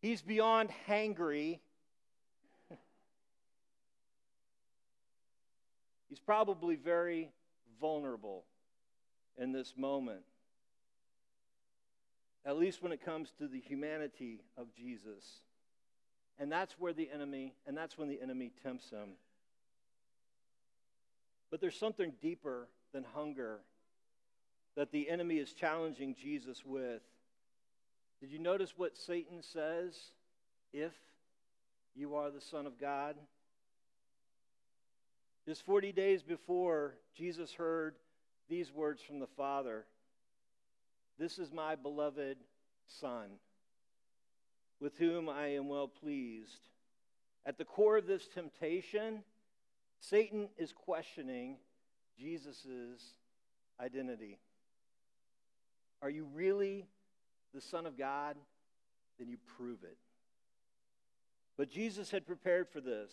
He's 0.00 0.22
beyond 0.22 0.70
hangry. 0.88 1.58
He's 6.08 6.20
probably 6.20 6.76
very 6.76 7.30
vulnerable 7.80 8.44
in 9.38 9.52
this 9.52 9.74
moment, 9.76 10.22
at 12.44 12.58
least 12.58 12.82
when 12.82 12.92
it 12.92 13.04
comes 13.04 13.30
to 13.38 13.48
the 13.48 13.60
humanity 13.60 14.40
of 14.56 14.72
Jesus. 14.74 15.24
And 16.38 16.50
that's 16.50 16.74
where 16.78 16.92
the 16.92 17.08
enemy, 17.12 17.54
and 17.66 17.76
that's 17.76 17.96
when 17.96 18.08
the 18.08 18.20
enemy 18.20 18.52
tempts 18.62 18.90
him. 18.90 19.10
But 21.50 21.60
there's 21.60 21.78
something 21.78 22.12
deeper 22.20 22.68
than 22.92 23.04
hunger 23.14 23.60
that 24.74 24.90
the 24.90 25.08
enemy 25.08 25.36
is 25.36 25.52
challenging 25.52 26.14
Jesus 26.14 26.64
with. 26.64 27.02
Did 28.20 28.30
you 28.30 28.38
notice 28.38 28.72
what 28.76 28.96
Satan 28.96 29.42
says? 29.42 29.94
If 30.72 30.92
you 31.94 32.14
are 32.14 32.30
the 32.30 32.40
Son 32.40 32.66
of 32.66 32.78
God. 32.80 33.16
Just 35.46 35.64
40 35.66 35.92
days 35.92 36.22
before, 36.22 36.94
Jesus 37.16 37.52
heard 37.52 37.96
these 38.48 38.72
words 38.72 39.02
from 39.02 39.18
the 39.18 39.26
Father 39.26 39.84
This 41.18 41.38
is 41.38 41.52
my 41.52 41.74
beloved 41.74 42.38
Son 42.86 43.38
with 44.80 44.98
whom 44.98 45.28
I 45.28 45.46
am 45.54 45.68
well 45.68 45.86
pleased. 45.86 46.68
At 47.46 47.56
the 47.56 47.64
core 47.64 47.96
of 47.96 48.06
this 48.06 48.26
temptation, 48.26 49.22
Satan 50.00 50.48
is 50.58 50.72
questioning 50.72 51.56
Jesus' 52.18 52.66
identity. 53.80 54.38
Are 56.02 56.10
you 56.10 56.26
really 56.34 56.86
the 57.54 57.60
Son 57.60 57.86
of 57.86 57.96
God? 57.96 58.36
Then 59.18 59.28
you 59.28 59.38
prove 59.56 59.84
it. 59.84 59.96
But 61.56 61.70
Jesus 61.70 62.10
had 62.10 62.26
prepared 62.26 62.68
for 62.68 62.80
this. 62.80 63.12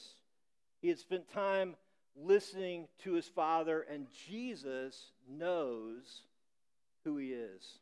He 0.82 0.88
had 0.88 0.98
spent 0.98 1.32
time 1.32 1.76
listening 2.24 2.88
to 3.04 3.14
his 3.14 3.28
Father, 3.28 3.82
and 3.82 4.08
Jesus 4.28 5.12
knows 5.28 6.22
who 7.04 7.18
he 7.18 7.30
is. 7.30 7.80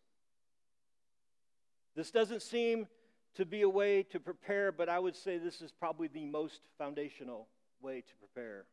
This 1.95 2.11
doesn't 2.11 2.41
seem 2.41 2.87
to 3.35 3.45
be 3.45 3.61
a 3.61 3.69
way 3.69 4.03
to 4.03 4.19
prepare, 4.19 4.71
but 4.71 4.89
I 4.89 4.99
would 4.99 5.15
say 5.15 5.37
this 5.37 5.61
is 5.61 5.71
probably 5.71 6.07
the 6.07 6.25
most 6.25 6.61
foundational 6.77 7.47
way 7.81 8.01
to 8.01 8.15
prepare. 8.15 8.65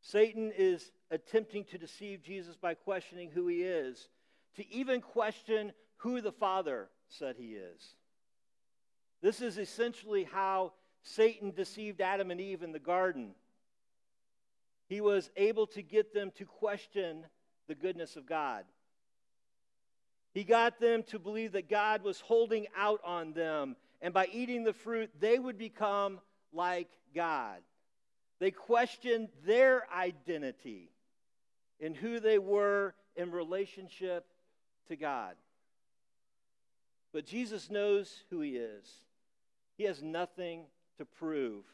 Satan 0.00 0.52
is 0.56 0.90
attempting 1.10 1.64
to 1.64 1.78
deceive 1.78 2.22
Jesus 2.22 2.56
by 2.56 2.74
questioning 2.74 3.30
who 3.30 3.46
he 3.48 3.62
is, 3.62 4.08
to 4.56 4.70
even 4.72 5.00
question 5.00 5.72
who 5.98 6.20
the 6.20 6.32
Father 6.32 6.88
said 7.08 7.36
he 7.38 7.54
is. 7.54 7.94
This 9.20 9.40
is 9.40 9.58
essentially 9.58 10.24
how 10.24 10.72
Satan 11.02 11.50
deceived 11.50 12.00
Adam 12.00 12.30
and 12.30 12.40
Eve 12.40 12.62
in 12.62 12.72
the 12.72 12.78
garden. 12.78 13.30
He 14.88 15.00
was 15.00 15.30
able 15.36 15.66
to 15.68 15.82
get 15.82 16.14
them 16.14 16.32
to 16.36 16.44
question 16.46 17.24
the 17.66 17.74
goodness 17.74 18.16
of 18.16 18.26
God. 18.26 18.64
He 20.32 20.44
got 20.44 20.80
them 20.80 21.02
to 21.04 21.18
believe 21.18 21.52
that 21.52 21.68
God 21.68 22.02
was 22.02 22.20
holding 22.20 22.66
out 22.76 23.00
on 23.04 23.32
them, 23.32 23.76
and 24.00 24.14
by 24.14 24.28
eating 24.32 24.64
the 24.64 24.72
fruit, 24.72 25.10
they 25.20 25.38
would 25.38 25.58
become 25.58 26.20
like 26.52 26.88
God. 27.14 27.58
They 28.38 28.50
questioned 28.50 29.28
their 29.44 29.84
identity 29.92 30.90
in 31.80 31.94
who 31.94 32.20
they 32.20 32.38
were 32.38 32.94
in 33.16 33.30
relationship 33.30 34.26
to 34.88 34.96
God. 34.96 35.34
But 37.12 37.26
Jesus 37.26 37.70
knows 37.70 38.22
who 38.30 38.40
he 38.40 38.56
is. 38.56 38.86
He 39.76 39.84
has 39.84 40.02
nothing 40.02 40.66
to 40.98 41.04
prove. 41.04 41.64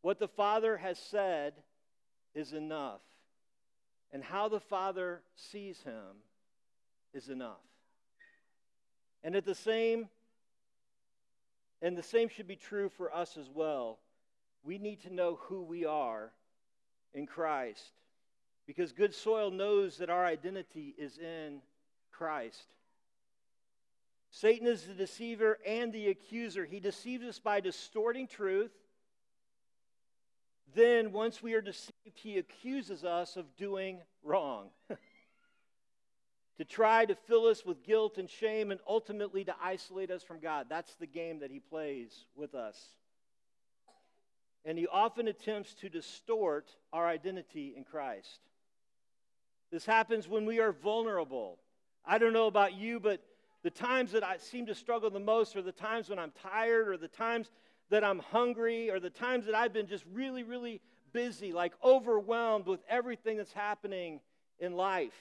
What 0.00 0.18
the 0.18 0.28
Father 0.28 0.76
has 0.76 0.98
said 0.98 1.54
is 2.38 2.52
enough. 2.52 3.00
And 4.12 4.22
how 4.22 4.48
the 4.48 4.60
Father 4.60 5.20
sees 5.34 5.82
him 5.82 6.22
is 7.12 7.28
enough. 7.28 7.56
And 9.22 9.34
at 9.34 9.44
the 9.44 9.54
same 9.54 10.08
and 11.80 11.96
the 11.96 12.02
same 12.02 12.28
should 12.28 12.48
be 12.48 12.56
true 12.56 12.88
for 12.88 13.14
us 13.14 13.36
as 13.36 13.48
well. 13.52 13.98
We 14.64 14.78
need 14.78 15.02
to 15.02 15.14
know 15.14 15.38
who 15.42 15.62
we 15.62 15.84
are 15.84 16.32
in 17.14 17.26
Christ 17.26 17.92
because 18.66 18.92
good 18.92 19.14
soil 19.14 19.50
knows 19.50 19.98
that 19.98 20.10
our 20.10 20.24
identity 20.24 20.94
is 20.98 21.18
in 21.18 21.60
Christ. 22.10 22.66
Satan 24.30 24.66
is 24.66 24.82
the 24.82 24.94
deceiver 24.94 25.58
and 25.66 25.92
the 25.92 26.08
accuser. 26.08 26.64
He 26.64 26.80
deceives 26.80 27.24
us 27.24 27.38
by 27.38 27.60
distorting 27.60 28.26
truth. 28.26 28.72
Then, 30.74 31.12
once 31.12 31.42
we 31.42 31.54
are 31.54 31.60
deceived, 31.60 31.94
he 32.14 32.38
accuses 32.38 33.04
us 33.04 33.36
of 33.36 33.56
doing 33.56 34.00
wrong. 34.22 34.68
to 36.58 36.64
try 36.64 37.04
to 37.04 37.14
fill 37.14 37.46
us 37.46 37.64
with 37.64 37.84
guilt 37.84 38.18
and 38.18 38.28
shame 38.28 38.70
and 38.70 38.80
ultimately 38.86 39.44
to 39.44 39.54
isolate 39.62 40.10
us 40.10 40.22
from 40.22 40.40
God. 40.40 40.66
That's 40.68 40.92
the 40.96 41.06
game 41.06 41.38
that 41.40 41.50
he 41.50 41.60
plays 41.60 42.24
with 42.34 42.54
us. 42.54 42.76
And 44.64 44.76
he 44.76 44.88
often 44.88 45.28
attempts 45.28 45.72
to 45.74 45.88
distort 45.88 46.68
our 46.92 47.06
identity 47.06 47.74
in 47.76 47.84
Christ. 47.84 48.40
This 49.70 49.86
happens 49.86 50.28
when 50.28 50.46
we 50.46 50.58
are 50.58 50.72
vulnerable. 50.72 51.58
I 52.04 52.18
don't 52.18 52.32
know 52.32 52.48
about 52.48 52.74
you, 52.74 52.98
but 52.98 53.22
the 53.62 53.70
times 53.70 54.12
that 54.12 54.24
I 54.24 54.38
seem 54.38 54.66
to 54.66 54.74
struggle 54.74 55.10
the 55.10 55.20
most 55.20 55.54
are 55.54 55.62
the 55.62 55.72
times 55.72 56.08
when 56.08 56.18
I'm 56.18 56.32
tired 56.42 56.88
or 56.88 56.96
the 56.96 57.08
times 57.08 57.50
that 57.90 58.04
I'm 58.04 58.18
hungry 58.18 58.90
or 58.90 59.00
the 59.00 59.10
times 59.10 59.46
that 59.46 59.54
I've 59.54 59.72
been 59.72 59.86
just 59.86 60.04
really, 60.12 60.42
really 60.42 60.80
busy, 61.12 61.52
like 61.52 61.72
overwhelmed 61.82 62.66
with 62.66 62.80
everything 62.88 63.36
that's 63.36 63.52
happening 63.52 64.20
in 64.58 64.74
life. 64.74 65.18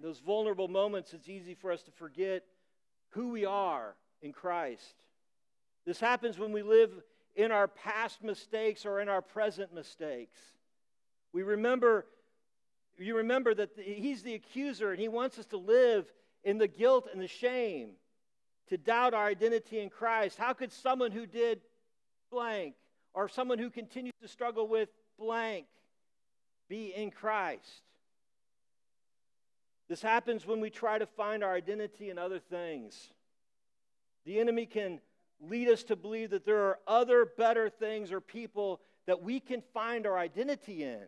Those 0.00 0.18
vulnerable 0.18 0.68
moments, 0.68 1.12
it's 1.12 1.28
easy 1.28 1.54
for 1.54 1.70
us 1.70 1.82
to 1.82 1.90
forget 1.90 2.44
who 3.10 3.30
we 3.30 3.44
are 3.44 3.94
in 4.22 4.32
Christ. 4.32 4.94
This 5.84 6.00
happens 6.00 6.38
when 6.38 6.52
we 6.52 6.62
live 6.62 6.90
in 7.36 7.52
our 7.52 7.68
past 7.68 8.22
mistakes 8.22 8.86
or 8.86 9.00
in 9.00 9.08
our 9.08 9.22
present 9.22 9.74
mistakes. 9.74 10.38
We 11.32 11.42
remember, 11.42 12.06
you 12.98 13.16
remember 13.16 13.54
that 13.54 13.70
he's 13.76 14.22
the 14.22 14.34
accuser 14.34 14.90
and 14.90 15.00
he 15.00 15.08
wants 15.08 15.38
us 15.38 15.46
to 15.46 15.56
live 15.56 16.10
in 16.44 16.58
the 16.58 16.68
guilt 16.68 17.08
and 17.12 17.20
the 17.20 17.28
shame, 17.28 17.90
to 18.70 18.78
doubt 18.78 19.14
our 19.14 19.26
identity 19.26 19.80
in 19.80 19.90
Christ. 19.90 20.38
How 20.38 20.52
could 20.52 20.72
someone 20.72 21.10
who 21.10 21.26
did 21.26 21.60
blank 22.30 22.74
or 23.12 23.28
someone 23.28 23.58
who 23.58 23.68
continues 23.68 24.14
to 24.22 24.28
struggle 24.28 24.66
with 24.66 24.88
blank 25.18 25.66
be 26.68 26.94
in 26.94 27.10
Christ? 27.10 27.82
This 29.88 30.00
happens 30.00 30.46
when 30.46 30.60
we 30.60 30.70
try 30.70 30.98
to 30.98 31.06
find 31.06 31.42
our 31.42 31.52
identity 31.52 32.10
in 32.10 32.18
other 32.18 32.38
things. 32.38 33.08
The 34.24 34.38
enemy 34.38 34.66
can 34.66 35.00
lead 35.40 35.68
us 35.68 35.82
to 35.84 35.96
believe 35.96 36.30
that 36.30 36.44
there 36.46 36.62
are 36.62 36.78
other 36.86 37.24
better 37.24 37.68
things 37.68 38.12
or 38.12 38.20
people 38.20 38.80
that 39.06 39.20
we 39.20 39.40
can 39.40 39.62
find 39.74 40.06
our 40.06 40.16
identity 40.16 40.84
in. 40.84 41.02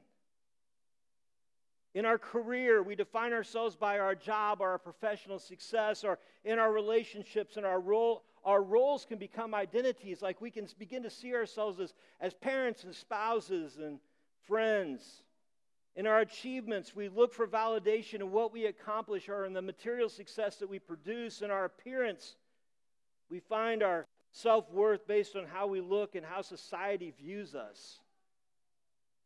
In 1.94 2.06
our 2.06 2.18
career, 2.18 2.82
we 2.82 2.94
define 2.94 3.32
ourselves 3.32 3.76
by 3.76 3.98
our 3.98 4.14
job 4.14 4.62
our 4.62 4.78
professional 4.78 5.38
success, 5.38 6.04
or 6.04 6.18
in 6.44 6.58
our 6.58 6.72
relationships 6.72 7.56
and 7.56 7.66
our 7.66 7.80
role. 7.80 8.24
Our 8.44 8.62
roles 8.62 9.04
can 9.04 9.18
become 9.18 9.54
identities, 9.54 10.22
like 10.22 10.40
we 10.40 10.50
can 10.50 10.66
begin 10.78 11.02
to 11.02 11.10
see 11.10 11.34
ourselves 11.34 11.78
as, 11.78 11.94
as 12.20 12.34
parents 12.34 12.84
and 12.84 12.94
spouses 12.94 13.76
and 13.76 14.00
friends. 14.46 15.22
In 15.94 16.06
our 16.06 16.20
achievements, 16.20 16.96
we 16.96 17.08
look 17.08 17.34
for 17.34 17.46
validation 17.46 18.14
in 18.14 18.32
what 18.32 18.52
we 18.52 18.66
accomplish 18.66 19.28
or 19.28 19.44
in 19.44 19.52
the 19.52 19.62
material 19.62 20.08
success 20.08 20.56
that 20.56 20.68
we 20.68 20.78
produce. 20.78 21.42
In 21.42 21.50
our 21.50 21.66
appearance, 21.66 22.36
we 23.30 23.40
find 23.40 23.82
our 23.82 24.06
self 24.32 24.70
worth 24.70 25.06
based 25.06 25.36
on 25.36 25.46
how 25.46 25.66
we 25.66 25.82
look 25.82 26.14
and 26.14 26.24
how 26.24 26.40
society 26.40 27.12
views 27.16 27.54
us. 27.54 28.00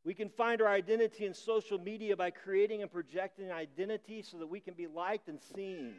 We 0.06 0.14
can 0.14 0.28
find 0.28 0.62
our 0.62 0.68
identity 0.68 1.26
in 1.26 1.34
social 1.34 1.80
media 1.80 2.16
by 2.16 2.30
creating 2.30 2.80
and 2.80 2.88
projecting 2.88 3.46
an 3.46 3.50
identity 3.50 4.22
so 4.22 4.38
that 4.38 4.46
we 4.46 4.60
can 4.60 4.74
be 4.74 4.86
liked 4.86 5.26
and 5.26 5.40
seen. 5.52 5.94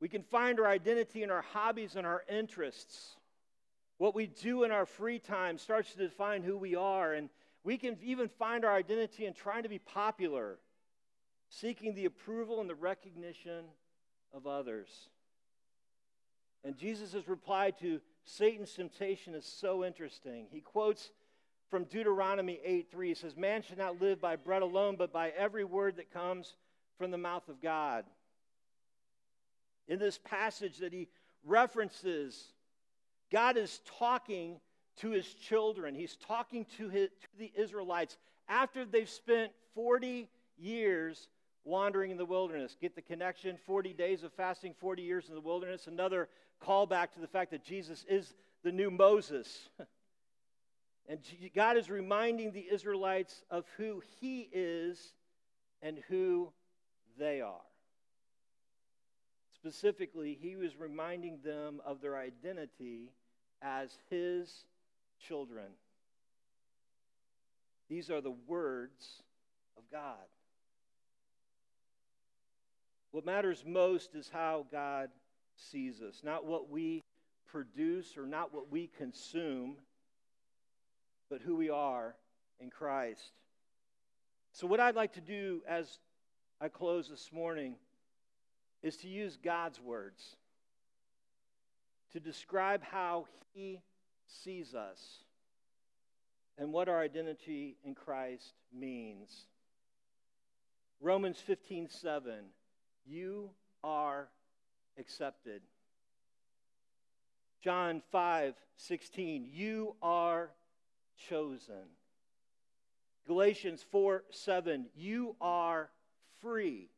We 0.00 0.08
can 0.08 0.22
find 0.22 0.58
our 0.58 0.66
identity 0.66 1.22
in 1.22 1.30
our 1.30 1.42
hobbies 1.42 1.94
and 1.94 2.06
our 2.06 2.24
interests. 2.26 3.16
What 3.98 4.14
we 4.14 4.28
do 4.28 4.64
in 4.64 4.70
our 4.70 4.86
free 4.86 5.18
time 5.18 5.58
starts 5.58 5.92
to 5.92 5.98
define 5.98 6.42
who 6.42 6.56
we 6.56 6.74
are. 6.74 7.12
And 7.12 7.28
we 7.64 7.76
can 7.76 7.98
even 8.02 8.30
find 8.30 8.64
our 8.64 8.72
identity 8.72 9.26
in 9.26 9.34
trying 9.34 9.64
to 9.64 9.68
be 9.68 9.80
popular, 9.80 10.58
seeking 11.50 11.94
the 11.94 12.06
approval 12.06 12.62
and 12.62 12.70
the 12.70 12.74
recognition 12.74 13.66
of 14.32 14.46
others. 14.46 14.88
And 16.64 16.78
Jesus' 16.78 17.28
reply 17.28 17.72
to 17.82 18.00
Satan's 18.24 18.72
temptation 18.72 19.34
is 19.34 19.44
so 19.44 19.84
interesting. 19.84 20.46
He 20.50 20.62
quotes 20.62 21.10
from 21.70 21.84
Deuteronomy 21.84 22.60
8 22.64 22.90
3. 22.90 23.08
He 23.08 23.14
says, 23.14 23.36
Man 23.36 23.62
should 23.62 23.78
not 23.78 24.00
live 24.00 24.20
by 24.20 24.36
bread 24.36 24.62
alone, 24.62 24.96
but 24.96 25.12
by 25.12 25.30
every 25.30 25.64
word 25.64 25.96
that 25.96 26.12
comes 26.12 26.54
from 26.98 27.10
the 27.10 27.18
mouth 27.18 27.48
of 27.48 27.60
God. 27.60 28.04
In 29.86 29.98
this 29.98 30.18
passage 30.18 30.78
that 30.78 30.92
he 30.92 31.08
references, 31.44 32.52
God 33.30 33.56
is 33.56 33.80
talking 33.98 34.60
to 35.00 35.10
his 35.10 35.26
children. 35.34 35.94
He's 35.94 36.16
talking 36.16 36.66
to, 36.76 36.88
his, 36.88 37.08
to 37.08 37.38
the 37.38 37.52
Israelites 37.56 38.16
after 38.48 38.84
they've 38.84 39.08
spent 39.08 39.52
40 39.74 40.28
years 40.58 41.28
wandering 41.64 42.10
in 42.10 42.16
the 42.16 42.24
wilderness. 42.24 42.76
Get 42.80 42.94
the 42.94 43.02
connection 43.02 43.56
40 43.66 43.92
days 43.92 44.24
of 44.24 44.32
fasting, 44.32 44.74
40 44.78 45.02
years 45.02 45.28
in 45.28 45.34
the 45.34 45.40
wilderness. 45.40 45.86
Another 45.86 46.28
callback 46.64 47.12
to 47.12 47.20
the 47.20 47.26
fact 47.26 47.50
that 47.52 47.64
Jesus 47.64 48.04
is 48.08 48.34
the 48.64 48.72
new 48.72 48.90
Moses. 48.90 49.68
and 51.08 51.20
God 51.54 51.78
is 51.78 51.88
reminding 51.88 52.52
the 52.52 52.66
Israelites 52.70 53.42
of 53.50 53.64
who 53.78 54.02
he 54.20 54.48
is 54.52 55.14
and 55.80 55.98
who 56.08 56.52
they 57.18 57.40
are. 57.40 57.60
Specifically, 59.54 60.38
he 60.40 60.54
was 60.54 60.76
reminding 60.76 61.38
them 61.42 61.80
of 61.84 62.00
their 62.00 62.16
identity 62.16 63.10
as 63.62 63.90
his 64.10 64.66
children. 65.26 65.66
These 67.88 68.10
are 68.10 68.20
the 68.20 68.34
words 68.46 69.22
of 69.76 69.82
God. 69.90 70.14
What 73.10 73.24
matters 73.24 73.64
most 73.66 74.14
is 74.14 74.30
how 74.30 74.66
God 74.70 75.08
sees 75.56 76.02
us, 76.02 76.20
not 76.22 76.44
what 76.44 76.70
we 76.70 77.02
produce 77.46 78.16
or 78.18 78.26
not 78.26 78.52
what 78.54 78.70
we 78.70 78.90
consume, 78.98 79.76
but 81.30 81.40
who 81.42 81.56
we 81.56 81.70
are 81.70 82.14
in 82.60 82.70
Christ. 82.70 83.32
So, 84.52 84.66
what 84.66 84.80
I'd 84.80 84.96
like 84.96 85.14
to 85.14 85.20
do 85.20 85.62
as 85.68 85.98
I 86.60 86.68
close 86.68 87.08
this 87.08 87.30
morning 87.32 87.76
is 88.82 88.96
to 88.98 89.08
use 89.08 89.36
God's 89.42 89.80
words 89.80 90.36
to 92.12 92.20
describe 92.20 92.82
how 92.82 93.26
He 93.54 93.80
sees 94.26 94.74
us 94.74 95.24
and 96.56 96.72
what 96.72 96.88
our 96.88 97.00
identity 97.00 97.76
in 97.84 97.94
Christ 97.94 98.54
means. 98.72 99.46
Romans 101.00 101.38
15 101.38 101.88
7. 101.88 102.32
You 103.06 103.50
are 103.84 104.28
accepted. 104.98 105.62
John 107.62 108.02
5 108.12 108.54
16, 108.76 109.48
you 109.52 109.94
are 110.02 110.50
chosen. 111.28 111.86
Galatians 113.26 113.84
4 113.90 114.24
7, 114.30 114.86
you 114.96 115.36
are 115.40 115.90
free. 116.40 116.88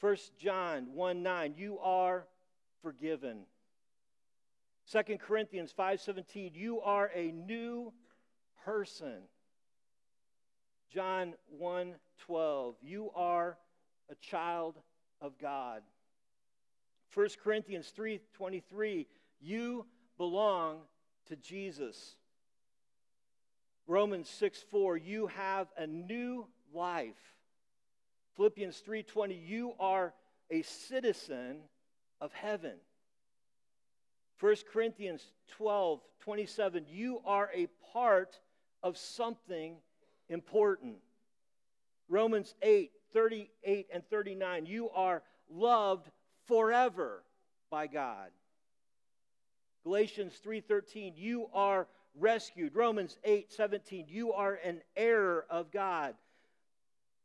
1 0.00 0.16
John 0.38 0.94
1 0.94 1.22
9, 1.22 1.54
you 1.56 1.78
are 1.80 2.26
forgiven. 2.82 3.44
2 4.90 5.18
Corinthians 5.18 5.72
5:17 5.72 6.54
you 6.54 6.80
are 6.80 7.10
a 7.14 7.30
new 7.32 7.92
person. 8.64 9.28
John 10.88 11.34
1:12 11.50 12.76
you 12.80 13.10
are 13.14 13.58
a 14.08 14.14
child 14.14 14.80
of 15.20 15.36
God. 15.36 15.82
1 17.12 17.28
Corinthians 17.42 17.90
3:23 17.90 19.06
you 19.40 19.86
belong 20.16 20.86
to 21.26 21.36
Jesus. 21.36 22.16
Romans 23.88 24.28
6 24.28 24.62
4, 24.70 24.98
you 24.98 25.26
have 25.28 25.66
a 25.78 25.86
new 25.86 26.46
life. 26.72 27.16
Philippians 28.36 28.80
3:20 28.86 29.34
you 29.34 29.74
are 29.80 30.14
a 30.50 30.62
citizen 30.62 31.62
of 32.20 32.32
heaven. 32.32 32.78
1 34.38 34.56
Corinthians 34.70 35.32
12 35.48 36.00
27 36.20 36.86
you 36.88 37.20
are 37.24 37.50
a 37.52 37.66
part 37.92 38.38
of 38.82 38.96
something 38.96 39.78
important. 40.28 40.98
Romans 42.08 42.54
8 42.62 42.92
38 43.12 43.88
and 43.92 44.06
39 44.08 44.66
you 44.66 44.90
are 44.90 45.22
loved 45.50 46.10
forever 46.46 47.24
by 47.70 47.86
God. 47.86 48.30
Galatians 49.82 50.38
3:13 50.44 51.16
you 51.16 51.48
are 51.54 51.88
rescued. 52.20 52.74
Romans 52.74 53.16
8:17 53.24 54.08
you 54.08 54.32
are 54.32 54.54
an 54.54 54.82
heir 54.96 55.44
of 55.50 55.70
God. 55.70 56.16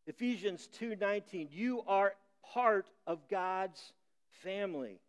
Ephesians 0.05 0.67
2:19 0.67 1.49
you 1.51 1.81
are 1.83 2.15
part 2.43 2.89
of 3.07 3.27
God's 3.27 3.93
family. 4.29 4.99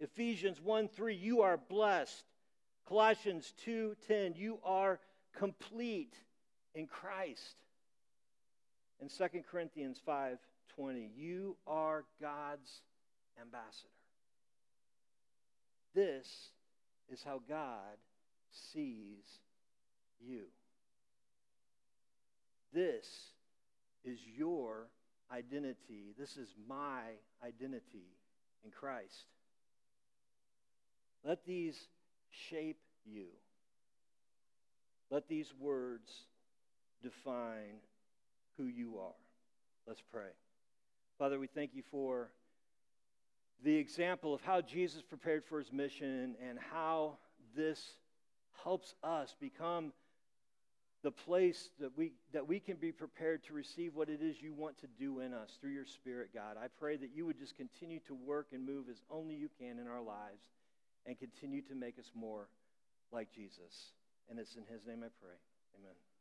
Ephesians 0.00 0.60
1 0.60 0.88
3, 0.88 1.14
you 1.14 1.42
are 1.42 1.56
blessed. 1.56 2.24
Colossians 2.84 3.52
2:10 3.64 4.36
you 4.36 4.60
are 4.62 5.00
complete 5.32 6.14
in 6.74 6.86
Christ. 6.86 7.56
And 9.00 9.10
2 9.10 9.44
Corinthians 9.44 9.98
5:20 9.98 11.06
you 11.14 11.56
are 11.66 12.04
God's 12.20 12.82
ambassador. 13.40 13.88
This 15.94 16.50
is 17.08 17.22
how 17.22 17.38
God 17.38 17.98
sees 18.72 19.24
you. 20.20 20.44
This 22.72 23.06
is 24.04 24.18
your 24.36 24.88
identity. 25.32 26.14
This 26.18 26.36
is 26.36 26.48
my 26.68 27.02
identity 27.44 28.08
in 28.64 28.70
Christ. 28.70 29.26
Let 31.24 31.44
these 31.46 31.78
shape 32.30 32.78
you 33.06 33.26
Let 35.10 35.28
these 35.28 35.52
words 35.60 36.10
define 37.02 37.78
who 38.56 38.64
you 38.64 38.98
are. 38.98 39.14
Let's 39.86 40.02
pray. 40.12 40.30
Father, 41.18 41.38
we 41.38 41.46
thank 41.46 41.74
you 41.74 41.82
for 41.90 42.30
the 43.62 43.76
example 43.76 44.34
of 44.34 44.40
how 44.40 44.60
Jesus 44.60 45.02
prepared 45.02 45.44
for 45.44 45.58
his 45.58 45.72
mission 45.72 46.34
and 46.48 46.58
how 46.72 47.18
this 47.54 47.80
helps 48.62 48.94
us 49.02 49.34
become 49.40 49.92
the 51.02 51.10
place 51.10 51.68
that 51.78 51.96
we, 51.96 52.12
that 52.32 52.48
we 52.48 52.58
can 52.58 52.76
be 52.76 52.90
prepared 52.90 53.44
to 53.44 53.52
receive 53.52 53.94
what 53.94 54.08
it 54.08 54.20
is 54.22 54.40
you 54.40 54.54
want 54.54 54.78
to 54.78 54.86
do 54.98 55.20
in 55.20 55.34
us 55.34 55.58
through 55.60 55.72
your 55.72 55.84
Spirit, 55.84 56.30
God. 56.32 56.56
I 56.56 56.68
pray 56.80 56.96
that 56.96 57.10
you 57.14 57.26
would 57.26 57.38
just 57.38 57.56
continue 57.56 58.00
to 58.06 58.14
work 58.14 58.48
and 58.52 58.64
move 58.64 58.86
as 58.90 59.02
only 59.10 59.34
you 59.34 59.50
can 59.58 59.78
in 59.78 59.86
our 59.86 60.00
lives 60.00 60.48
and 61.06 61.18
continue 61.18 61.60
to 61.62 61.74
make 61.74 61.98
us 61.98 62.10
more 62.14 62.48
like 63.12 63.30
Jesus. 63.34 63.92
And 64.30 64.38
it's 64.38 64.56
in 64.56 64.64
his 64.64 64.86
name 64.86 65.00
I 65.04 65.12
pray. 65.20 65.36
Amen. 65.78 66.13